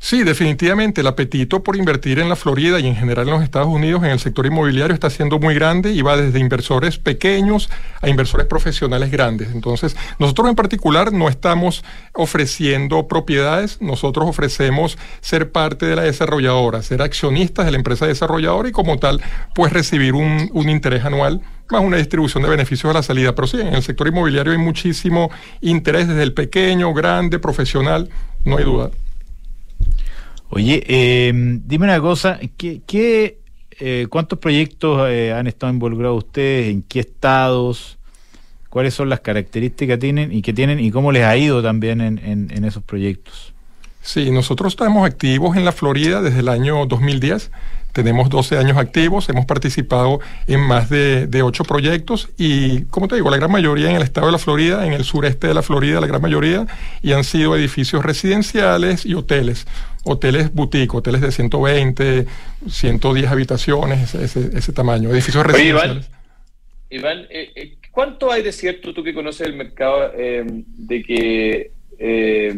Sí, 0.02 0.24
definitivamente 0.24 1.02
el 1.02 1.06
apetito 1.08 1.62
por 1.62 1.76
invertir 1.76 2.20
en 2.20 2.30
la 2.30 2.34
Florida 2.34 2.80
y 2.80 2.86
en 2.86 2.96
general 2.96 3.28
en 3.28 3.34
los 3.34 3.42
Estados 3.42 3.68
Unidos 3.68 4.02
en 4.02 4.08
el 4.08 4.18
sector 4.18 4.46
inmobiliario 4.46 4.94
está 4.94 5.10
siendo 5.10 5.38
muy 5.38 5.54
grande 5.54 5.92
y 5.92 6.00
va 6.00 6.16
desde 6.16 6.38
inversores 6.38 6.96
pequeños 6.96 7.68
a 8.00 8.08
inversores 8.08 8.46
profesionales 8.46 9.10
grandes. 9.10 9.50
Entonces, 9.52 9.94
nosotros 10.18 10.48
en 10.48 10.56
particular 10.56 11.12
no 11.12 11.28
estamos 11.28 11.84
ofreciendo 12.14 13.08
propiedades, 13.08 13.82
nosotros 13.82 14.26
ofrecemos 14.26 14.96
ser 15.20 15.52
parte 15.52 15.84
de 15.84 15.96
la 15.96 16.02
desarrolladora, 16.02 16.80
ser 16.80 17.02
accionistas 17.02 17.66
de 17.66 17.72
la 17.72 17.76
empresa 17.76 18.06
desarrolladora 18.06 18.70
y 18.70 18.72
como 18.72 18.98
tal, 18.98 19.20
pues 19.54 19.70
recibir 19.70 20.14
un, 20.14 20.48
un 20.54 20.70
interés 20.70 21.04
anual 21.04 21.42
más 21.70 21.84
una 21.84 21.98
distribución 21.98 22.42
de 22.42 22.48
beneficios 22.48 22.90
a 22.90 22.94
la 22.94 23.02
salida. 23.02 23.34
Pero 23.34 23.46
sí, 23.46 23.60
en 23.60 23.74
el 23.74 23.82
sector 23.82 24.08
inmobiliario 24.08 24.52
hay 24.52 24.58
muchísimo 24.58 25.30
interés 25.60 26.08
desde 26.08 26.22
el 26.22 26.32
pequeño, 26.32 26.92
grande, 26.94 27.38
profesional, 27.38 28.08
no 28.44 28.56
hay 28.56 28.64
duda. 28.64 28.90
Oye, 30.50 30.82
eh, 30.88 31.32
dime 31.64 31.84
una 31.84 32.00
cosa, 32.00 32.38
¿qué, 32.56 33.38
eh, 33.78 34.06
¿cuántos 34.10 34.38
proyectos 34.38 35.08
eh, 35.08 35.32
han 35.32 35.46
estado 35.46 35.72
involucrados 35.72 36.24
ustedes? 36.24 36.72
¿En 36.72 36.82
qué 36.82 37.00
estados? 37.00 37.98
¿Cuáles 38.68 38.94
son 38.94 39.08
las 39.08 39.20
características 39.20 39.94
que 39.94 39.98
tienen 40.00 40.32
y 40.32 40.42
que 40.42 40.52
tienen 40.52 40.80
y 40.80 40.90
cómo 40.90 41.12
les 41.12 41.24
ha 41.24 41.36
ido 41.36 41.62
también 41.62 42.00
en, 42.00 42.18
en- 42.18 42.50
en 42.52 42.64
esos 42.64 42.82
proyectos? 42.82 43.52
Sí, 44.02 44.30
nosotros 44.30 44.72
estamos 44.72 45.06
activos 45.06 45.56
en 45.56 45.64
la 45.64 45.72
Florida 45.72 46.20
desde 46.22 46.40
el 46.40 46.48
año 46.48 46.86
2010. 46.86 47.50
Tenemos 47.92 48.28
12 48.30 48.58
años 48.58 48.76
activos, 48.76 49.28
hemos 49.28 49.46
participado 49.46 50.20
en 50.46 50.60
más 50.60 50.90
de, 50.90 51.26
de 51.26 51.42
8 51.42 51.64
proyectos 51.64 52.30
y, 52.38 52.82
como 52.84 53.08
te 53.08 53.16
digo, 53.16 53.30
la 53.30 53.36
gran 53.36 53.50
mayoría 53.50 53.90
en 53.90 53.96
el 53.96 54.02
estado 54.02 54.26
de 54.26 54.32
la 54.32 54.38
Florida, 54.38 54.86
en 54.86 54.92
el 54.92 55.04
sureste 55.04 55.48
de 55.48 55.54
la 55.54 55.62
Florida, 55.62 56.00
la 56.00 56.06
gran 56.06 56.22
mayoría, 56.22 56.66
y 57.02 57.12
han 57.12 57.24
sido 57.24 57.56
edificios 57.56 58.04
residenciales 58.04 59.06
y 59.06 59.14
hoteles. 59.14 59.66
Hoteles 60.04 60.52
boutique, 60.54 60.94
hoteles 60.94 61.20
de 61.20 61.30
120, 61.30 62.26
110 62.68 63.26
habitaciones, 63.30 64.14
ese, 64.14 64.24
ese, 64.24 64.56
ese 64.56 64.72
tamaño, 64.72 65.10
edificios 65.10 65.44
Oye, 65.44 65.52
residenciales. 65.52 66.10
Iván, 66.90 67.18
Iván, 67.18 67.26
eh, 67.30 67.52
eh, 67.54 67.76
¿cuánto 67.90 68.32
hay 68.32 68.42
de 68.42 68.52
cierto 68.52 68.94
tú 68.94 69.04
que 69.04 69.12
conoces 69.12 69.46
el 69.46 69.54
mercado 69.54 70.10
eh, 70.16 70.44
de 70.46 71.02
que 71.02 71.72
eh, 72.00 72.54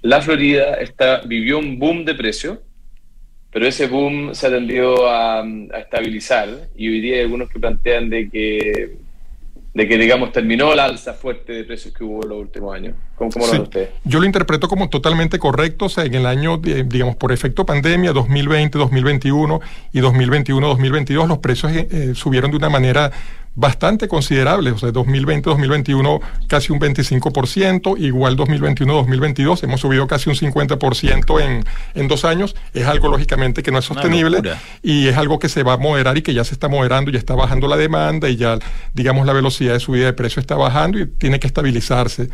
la 0.00 0.22
Florida 0.22 0.74
está, 0.74 1.20
vivió 1.20 1.58
un 1.58 1.78
boom 1.78 2.04
de 2.06 2.14
precio, 2.14 2.62
pero 3.52 3.66
ese 3.66 3.86
boom 3.86 4.34
se 4.34 4.46
ha 4.46 4.50
tendido 4.50 5.08
a, 5.08 5.40
a 5.40 5.78
estabilizar 5.78 6.48
y 6.76 6.88
hoy 6.88 7.00
día 7.00 7.16
hay 7.16 7.22
algunos 7.22 7.48
que 7.48 7.58
plantean 7.58 8.10
de 8.10 8.28
que, 8.28 8.96
de 9.74 9.88
que 9.88 9.96
digamos, 9.98 10.32
terminó 10.32 10.74
la 10.74 10.84
alza 10.86 11.14
fuerte 11.14 11.52
de 11.52 11.64
precios 11.64 11.94
que 11.94 12.04
hubo 12.04 12.22
en 12.24 12.28
los 12.30 12.38
últimos 12.40 12.74
años? 12.74 12.94
¿Cómo, 13.14 13.30
cómo 13.30 13.46
lo 13.46 13.50
Sí, 13.52 13.56
ven 13.58 13.62
ustedes? 13.62 13.88
Yo 14.04 14.20
lo 14.20 14.26
interpreto 14.26 14.68
como 14.68 14.88
totalmente 14.90 15.38
correcto, 15.38 15.86
o 15.86 15.88
sea, 15.88 16.04
en 16.04 16.14
el 16.14 16.26
año, 16.26 16.56
de- 16.58 16.84
digamos, 16.84 17.16
por 17.16 17.32
efecto 17.32 17.64
pandemia, 17.64 18.12
2020, 18.12 18.78
2021 18.78 19.60
y 19.92 20.00
2021, 20.00 20.66
2022, 20.68 21.28
los 21.28 21.38
precios 21.38 21.72
eh, 21.72 21.88
eh, 21.90 22.12
subieron 22.14 22.50
de 22.50 22.56
una 22.58 22.68
manera 22.68 23.10
bastante 23.58 24.06
considerable, 24.06 24.70
o 24.70 24.78
sea, 24.78 24.92
2020, 24.92 25.50
2021 25.50 26.20
casi 26.46 26.72
un 26.72 26.78
25%, 26.78 27.98
igual 27.98 28.36
2021, 28.36 28.94
2022 28.94 29.64
hemos 29.64 29.80
subido 29.80 30.06
casi 30.06 30.30
un 30.30 30.36
50% 30.36 31.40
en, 31.40 31.64
en 31.94 32.08
dos 32.08 32.24
años, 32.24 32.54
es 32.72 32.86
algo 32.86 33.08
lógicamente 33.08 33.64
que 33.64 33.72
no 33.72 33.80
es 33.80 33.84
sostenible 33.84 34.42
y 34.80 35.08
es 35.08 35.16
algo 35.16 35.40
que 35.40 35.48
se 35.48 35.64
va 35.64 35.72
a 35.72 35.76
moderar 35.76 36.16
y 36.16 36.22
que 36.22 36.34
ya 36.34 36.44
se 36.44 36.54
está 36.54 36.68
moderando, 36.68 37.10
ya 37.10 37.18
está 37.18 37.34
bajando 37.34 37.66
la 37.66 37.76
demanda 37.76 38.28
y 38.28 38.36
ya, 38.36 38.60
digamos, 38.94 39.26
la 39.26 39.32
velocidad 39.32 39.72
de 39.72 39.80
subida 39.80 40.06
de 40.06 40.12
precio 40.12 40.38
está 40.38 40.54
bajando 40.54 41.00
y 41.00 41.06
tiene 41.06 41.40
que 41.40 41.48
estabilizarse. 41.48 42.30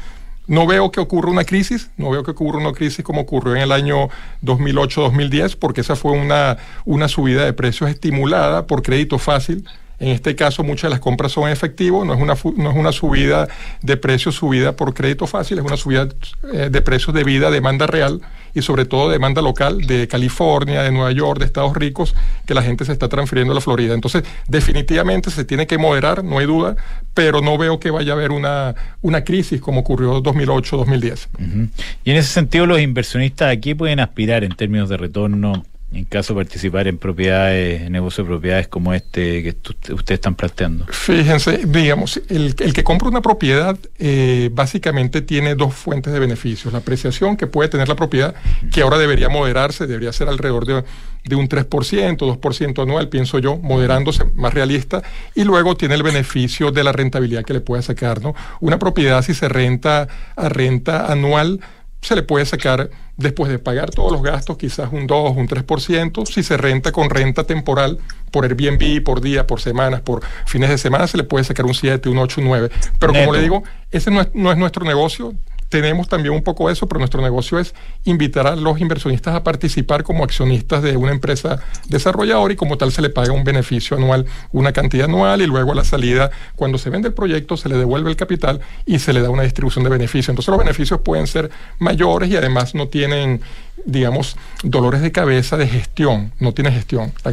No 0.47 0.67
veo 0.67 0.91
que 0.91 1.01
ocurra 1.01 1.31
una 1.31 1.45
crisis, 1.45 1.91
no 1.97 2.11
veo 2.11 2.23
que 2.23 2.33
ocurra 2.33 2.59
una 2.59 2.73
crisis 2.73 3.03
como 3.03 3.23
ocurrió 3.23 3.57
en 3.57 3.63
el 3.63 3.73
año 3.73 4.11
2008-2010, 4.43 5.57
porque 5.59 5.81
esa 5.81 5.97
fue 5.97 6.13
una, 6.13 6.59
una 6.85 7.09
subida 7.09 7.47
de 7.47 7.55
precios 7.55 7.89
estimulada 7.89 8.67
por 8.67 8.83
crédito 8.83 9.19
fácil. 9.19 9.65
En 9.99 10.09
este 10.09 10.35
caso, 10.35 10.65
muchas 10.65 10.85
de 10.85 10.91
las 10.91 11.01
compras 11.01 11.33
son 11.33 11.49
efectivo, 11.49 12.05
no 12.05 12.15
es 12.15 12.21
una, 12.21 12.35
no 12.57 12.71
es 12.71 12.77
una 12.77 12.93
subida 12.93 13.49
de 13.83 13.97
precios 13.97 14.35
subida 14.35 14.77
por 14.77 14.93
crédito 14.93 15.27
fácil, 15.27 15.59
es 15.59 15.65
una 15.65 15.77
subida 15.77 16.09
eh, 16.53 16.69
de 16.71 16.83
precios 16.83 17.15
debido 17.15 17.47
a 17.47 17.51
demanda 17.51 17.87
real 17.87 18.21
y 18.55 18.63
sobre 18.63 18.85
todo 18.85 19.11
demanda 19.11 19.43
local 19.43 19.83
de 19.83 20.07
California, 20.09 20.83
de 20.83 20.93
Nueva 20.93 21.13
York, 21.13 21.41
de 21.41 21.47
Estados 21.47 21.77
ricos, 21.77 22.15
que 22.47 22.55
la 22.55 22.63
gente 22.63 22.85
se 22.85 22.93
está 22.93 23.09
transfiriendo 23.09 23.53
a 23.53 23.57
la 23.57 23.61
Florida. 23.61 23.95
Entonces, 23.95 24.23
definitivamente 24.49 25.31
se 25.31 25.45
tiene 25.45 25.67
que 25.67 25.77
moderar, 25.77 26.23
no 26.23 26.39
hay 26.39 26.47
duda, 26.47 26.77
pero 27.15 27.41
no 27.41 27.59
veo 27.59 27.81
que 27.81 27.91
vaya 27.91 28.13
a 28.13 28.17
haber 28.17 28.31
una, 28.31 28.75
una 29.03 29.25
crisis 29.25 29.61
como 29.61 29.81
ocurrió 29.81 30.17
en 30.17 30.23
2008-2010. 30.23 31.27
Ujú. 31.35 31.69
Y 32.05 32.11
en 32.11 32.17
ese 32.17 32.29
sentido, 32.29 32.67
los 32.67 32.81
inversionistas 32.81 33.53
aquí 33.53 33.75
pueden 33.75 34.01
aspirar 34.01 34.45
en 34.45 34.55
términos 34.55 34.89
de 34.89 34.97
retorno 34.97 35.65
en 35.95 36.05
caso 36.05 36.35
de 36.35 36.45
participar 36.45 36.89
en 36.89 36.99
propiedades, 36.99 37.83
en 37.83 37.93
negocio 37.93 38.25
de 38.25 38.29
propiedades 38.29 38.69
como 38.69 38.93
este 38.93 39.43
que 39.43 39.57
ustedes 39.93 40.19
están 40.19 40.35
planteando. 40.35 40.87
Fíjense, 40.87 41.67
digamos, 41.67 42.21
el, 42.29 42.55
el 42.59 42.73
que 42.73 42.83
compra 42.83 43.09
una 43.09 43.23
propiedad 43.23 43.79
eh, 43.99 44.51
básicamente 44.53 45.23
tiene 45.23 45.55
dos 45.55 45.75
fuentes 45.75 46.13
de 46.13 46.19
beneficios. 46.19 46.73
La 46.73 46.81
apreciación 46.81 47.37
que 47.37 47.47
puede 47.47 47.69
tener 47.69 47.89
la 47.89 47.95
propiedad, 47.95 48.35
que 48.73 48.83
ahora 48.83 48.99
debería 48.99 49.29
moderarse, 49.29 49.87
debería 49.87 50.13
ser 50.13 50.29
alrededor 50.29 50.67
de, 50.67 50.85
de 51.25 51.37
un 51.37 51.49
3%, 51.49 51.69
2% 52.17 52.83
anual, 52.83 53.09
pienso 53.09 53.39
yo, 53.39 53.57
moderándose, 53.57 54.25
más 54.35 54.53
realista. 54.53 55.03
Y 55.35 55.45
luego 55.45 55.77
tiene 55.77 55.95
el 55.95 56.03
beneficio 56.03 56.71
de 56.71 56.85
la 56.85 56.93
rentabilidad 56.93 57.45
que 57.45 57.55
le 57.55 57.61
puede 57.61 57.83
sacar. 57.83 58.21
¿no? 58.21 58.35
Una 58.61 58.79
propiedad, 58.79 59.23
si 59.23 59.35
se 59.35 59.49
renta 59.49 60.09
a 60.37 60.49
renta 60.49 61.11
anual, 61.11 61.61
se 62.05 62.15
le 62.15 62.23
puede 62.23 62.45
sacar 62.45 62.91
después 63.17 63.51
de 63.51 63.59
pagar 63.59 63.91
todos 63.91 64.13
los 64.13 64.23
gastos, 64.23 64.59
quizás 64.59 64.91
un 64.93 65.07
2, 65.07 65.37
un 65.37 65.49
3%. 65.49 66.27
Si 66.27 66.43
se 66.43 66.57
renta 66.57 66.93
con 66.93 67.09
renta 67.09 67.45
temporal 67.45 67.99
por 68.31 68.45
Airbnb, 68.45 69.03
por 69.03 69.21
día, 69.21 69.47
por 69.47 69.61
semanas, 69.61 70.03
por 70.03 70.23
fines 70.47 70.69
de 70.69 70.79
semana, 70.79 71.07
se 71.07 71.17
le 71.17 71.25
puede 71.25 71.45
sacar 71.45 71.65
un 71.65 71.75
7, 71.75 72.09
un 72.09 72.19
8, 72.19 72.41
un 72.41 72.47
9. 72.49 72.71
Pero 72.99 73.13
Neto. 73.13 73.25
como 73.25 73.37
le 73.37 73.43
digo, 73.43 73.63
ese 73.91 74.11
no 74.11 74.21
es, 74.21 74.29
no 74.35 74.53
es 74.53 74.59
nuestro 74.59 74.85
negocio. 74.85 75.35
Tenemos 75.75 76.07
también 76.07 76.33
un 76.33 76.43
poco 76.45 76.71
eso, 76.71 76.87
pero 76.87 77.01
nuestro 77.01 77.21
negocio 77.21 77.59
es 77.59 77.75
invitar 78.05 78.47
a 78.47 78.55
los 78.55 78.81
inversionistas 78.81 79.35
a 79.35 79.43
participar 79.43 80.05
como 80.05 80.23
accionistas 80.23 80.85
de 80.85 80.97
una 80.97 81.11
empresa 81.11 81.59
desarrolladora 81.89 82.55
y 82.55 82.57
como 82.57 82.79
tal 82.79 82.93
se 82.93 83.03
le 83.03 83.11
paga 83.11 83.33
un 83.33 83.43
beneficio 83.43 83.97
anual, 83.97 84.25
una 84.53 84.71
cantidad 84.73 85.07
anual 85.07 85.43
y 85.43 85.47
luego 85.47 85.73
a 85.73 85.75
la 85.75 85.83
salida, 85.83 86.31
cuando 86.55 86.79
se 86.79 86.91
vende 86.91 87.09
el 87.09 87.15
proyecto, 87.15 87.57
se 87.57 87.69
le 87.69 87.77
devuelve 87.77 88.09
el 88.09 88.15
capital 88.15 88.61
y 88.87 89.01
se 89.01 89.13
le 89.13 89.21
da 89.21 89.31
una 89.31 89.43
distribución 89.43 89.83
de 89.83 89.91
beneficios. 89.91 90.29
Entonces 90.29 90.51
los 90.53 90.59
beneficios 90.61 91.01
pueden 91.01 91.27
ser 91.27 91.51
mayores 91.81 92.31
y 92.31 92.37
además 92.37 92.77
no 92.77 92.87
tienen, 92.87 93.41
digamos, 93.85 94.37
dolores 94.63 95.01
de 95.03 95.11
cabeza 95.11 95.57
de 95.57 95.67
gestión, 95.67 96.31
no 96.39 96.55
tiene 96.55 96.71
gestión, 96.71 97.13
a, 97.25 97.31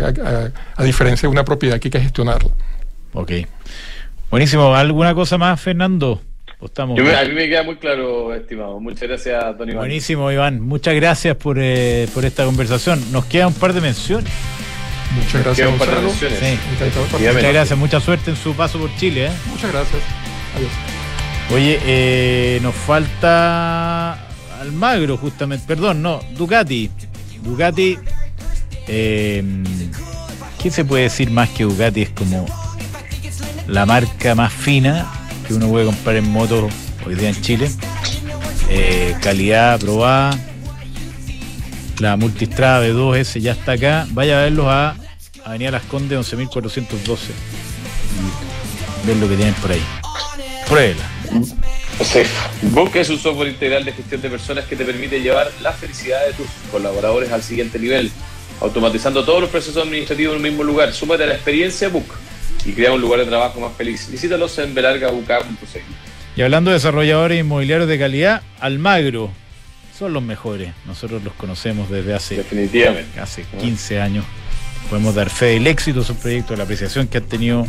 a- 0.77 0.83
diferencia 0.83 1.29
de 1.29 1.31
una 1.31 1.45
propiedad 1.45 1.79
que 1.79 1.89
hay 1.89 1.91
que 1.91 1.99
gestionarla. 1.99 2.49
Ok. 3.13 3.33
Buenísimo. 4.31 4.73
¿Alguna 4.73 5.13
cosa 5.13 5.37
más, 5.37 5.61
Fernando? 5.61 6.21
¿O 6.61 6.67
estamos 6.67 6.95
Yo 6.95 7.03
me- 7.03 7.09
bien? 7.09 7.21
a 7.21 7.27
mí 7.27 7.33
me 7.33 7.49
queda 7.49 7.63
muy 7.63 7.75
claro, 7.77 8.33
estimado. 8.35 8.79
Muchas 8.79 9.01
gracias, 9.07 9.57
Don 9.57 9.67
Iván. 9.67 9.79
Buenísimo, 9.79 10.31
Iván. 10.31 10.61
Muchas 10.61 10.93
gracias 10.93 11.35
por, 11.35 11.57
eh, 11.59 12.07
por 12.13 12.23
esta 12.23 12.45
conversación. 12.45 13.03
Nos 13.11 13.25
queda 13.25 13.47
un 13.47 13.53
par 13.55 13.73
de 13.73 13.81
menciones. 13.81 14.31
Muchas 15.15 15.43
gracias, 15.43 15.67
un 15.67 15.77
par 15.79 15.89
de 15.89 16.01
menciones. 16.01 16.39
Sí. 16.39 16.59
Muchas 16.71 17.43
gracias. 17.51 17.77
Mucha 17.79 17.99
suerte 17.99 18.29
en 18.29 18.37
su 18.37 18.53
paso 18.53 18.77
por 18.79 18.95
Chile. 18.95 19.25
¿eh? 19.25 19.31
Muchas 19.47 19.71
gracias. 19.71 20.01
Adiós. 20.55 20.71
Oye, 21.51 21.79
eh, 21.83 22.59
nos 22.61 22.75
falta 22.75 24.13
Almagro, 24.61 25.17
justamente. 25.17 25.65
Perdón, 25.67 26.01
no, 26.03 26.21
Ducati. 26.37 26.91
Ducati. 27.43 27.97
Eh, 28.87 29.43
¿Qué 30.61 30.69
se 30.69 30.85
puede 30.85 31.03
decir 31.03 31.31
más 31.31 31.49
que 31.49 31.63
Ducati? 31.63 32.03
Es 32.03 32.09
como 32.11 32.45
la 33.67 33.85
marca 33.87 34.35
más 34.35 34.53
fina 34.53 35.11
que 35.51 35.57
uno 35.57 35.69
puede 35.69 35.85
comprar 35.85 36.15
en 36.15 36.29
moto 36.29 36.69
hoy 37.05 37.15
día 37.15 37.29
en 37.29 37.41
Chile. 37.41 37.69
Eh, 38.69 39.15
calidad 39.21 39.73
aprobada. 39.73 40.37
La 41.99 42.15
multistrada 42.15 42.81
de 42.81 42.93
2S 42.93 43.39
ya 43.41 43.51
está 43.51 43.73
acá. 43.73 44.07
Vaya 44.11 44.39
a 44.39 44.43
verlos 44.43 44.67
a 44.67 44.95
Avenida 45.45 45.71
Las 45.71 45.83
Condes 45.83 46.17
11.412. 46.19 47.17
Y 49.03 49.07
ver 49.07 49.17
lo 49.17 49.27
que 49.27 49.35
tienen 49.35 49.53
por 49.55 49.71
ahí. 49.71 49.83
Pruébela. 50.67 51.03
Sí. 52.03 52.21
Es 52.93 53.09
un 53.09 53.19
software 53.19 53.49
integral 53.49 53.83
de 53.85 53.93
gestión 53.93 54.21
de 54.21 54.29
personas 54.29 54.65
que 54.65 54.75
te 54.75 54.85
permite 54.85 55.21
llevar 55.21 55.51
la 55.61 55.73
felicidad 55.73 56.25
de 56.25 56.33
tus 56.33 56.47
colaboradores 56.71 57.31
al 57.31 57.43
siguiente 57.43 57.77
nivel, 57.77 58.11
automatizando 58.61 59.25
todos 59.25 59.41
los 59.41 59.49
procesos 59.49 59.83
administrativos 59.83 60.33
en 60.33 60.37
un 60.37 60.43
mismo 60.43 60.63
lugar. 60.63 60.93
Súmate 60.93 61.23
a 61.23 61.27
la 61.27 61.33
experiencia 61.33 61.89
Book 61.89 62.05
y 62.65 62.73
crea 62.73 62.91
un 62.91 63.01
lugar 63.01 63.19
de 63.19 63.25
trabajo 63.25 63.59
más 63.59 63.73
feliz. 63.73 64.09
Visítalos 64.11 64.57
en 64.59 64.73
belargabuca.cl. 64.73 65.79
Y 66.35 66.41
hablando 66.41 66.71
de 66.71 66.75
desarrolladores 66.75 67.39
inmobiliarios 67.39 67.89
de 67.89 67.99
calidad, 67.99 68.41
Almagro 68.59 69.31
son 69.97 70.13
los 70.13 70.23
mejores. 70.23 70.73
Nosotros 70.85 71.23
los 71.23 71.33
conocemos 71.33 71.89
desde 71.89 72.13
hace, 72.13 72.37
Definitivamente. 72.37 73.19
hace 73.19 73.43
15 73.59 73.99
años. 74.01 74.25
Podemos 74.89 75.13
dar 75.13 75.29
fe 75.29 75.47
del 75.47 75.67
éxito 75.67 75.99
de 75.99 76.05
sus 76.05 76.17
proyectos, 76.17 76.57
la 76.57 76.63
apreciación 76.63 77.07
que 77.07 77.17
han 77.19 77.25
tenido 77.25 77.65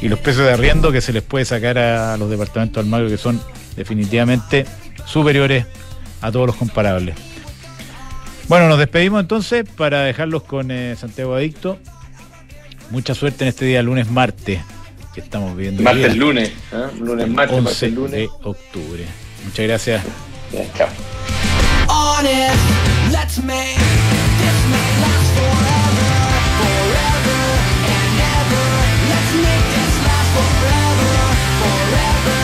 y 0.00 0.08
los 0.08 0.18
precios 0.18 0.46
de 0.46 0.52
arriendo 0.52 0.92
que 0.92 1.00
se 1.00 1.12
les 1.12 1.22
puede 1.22 1.44
sacar 1.44 1.78
a 1.78 2.16
los 2.16 2.30
departamentos 2.30 2.82
de 2.82 2.86
Almagro 2.86 3.08
que 3.08 3.18
son 3.18 3.40
definitivamente 3.76 4.66
superiores 5.06 5.66
a 6.20 6.30
todos 6.30 6.46
los 6.46 6.56
comparables. 6.56 7.16
Bueno, 8.48 8.68
nos 8.68 8.78
despedimos 8.78 9.20
entonces 9.20 9.64
para 9.76 10.02
dejarlos 10.02 10.44
con 10.44 10.70
eh, 10.70 10.94
Santiago 10.96 11.34
Adicto. 11.34 11.78
Mucha 12.90 13.14
suerte 13.14 13.44
en 13.44 13.48
este 13.48 13.64
día 13.64 13.82
lunes 13.82 14.10
martes 14.10 14.60
que 15.14 15.20
estamos 15.20 15.56
viviendo. 15.56 15.80
hoy 15.80 15.84
Martes, 15.84 16.12
día. 16.12 16.20
lunes. 16.22 16.48
¿eh? 16.72 16.86
Lunes, 17.00 17.28
martes, 17.28 17.56
11 17.56 17.62
martes, 17.64 17.92
lunes. 17.92 18.12
de 18.12 18.28
octubre. 18.42 19.04
Muchas 19.44 19.66
gracias. 19.66 20.04
Chao. 20.76 20.88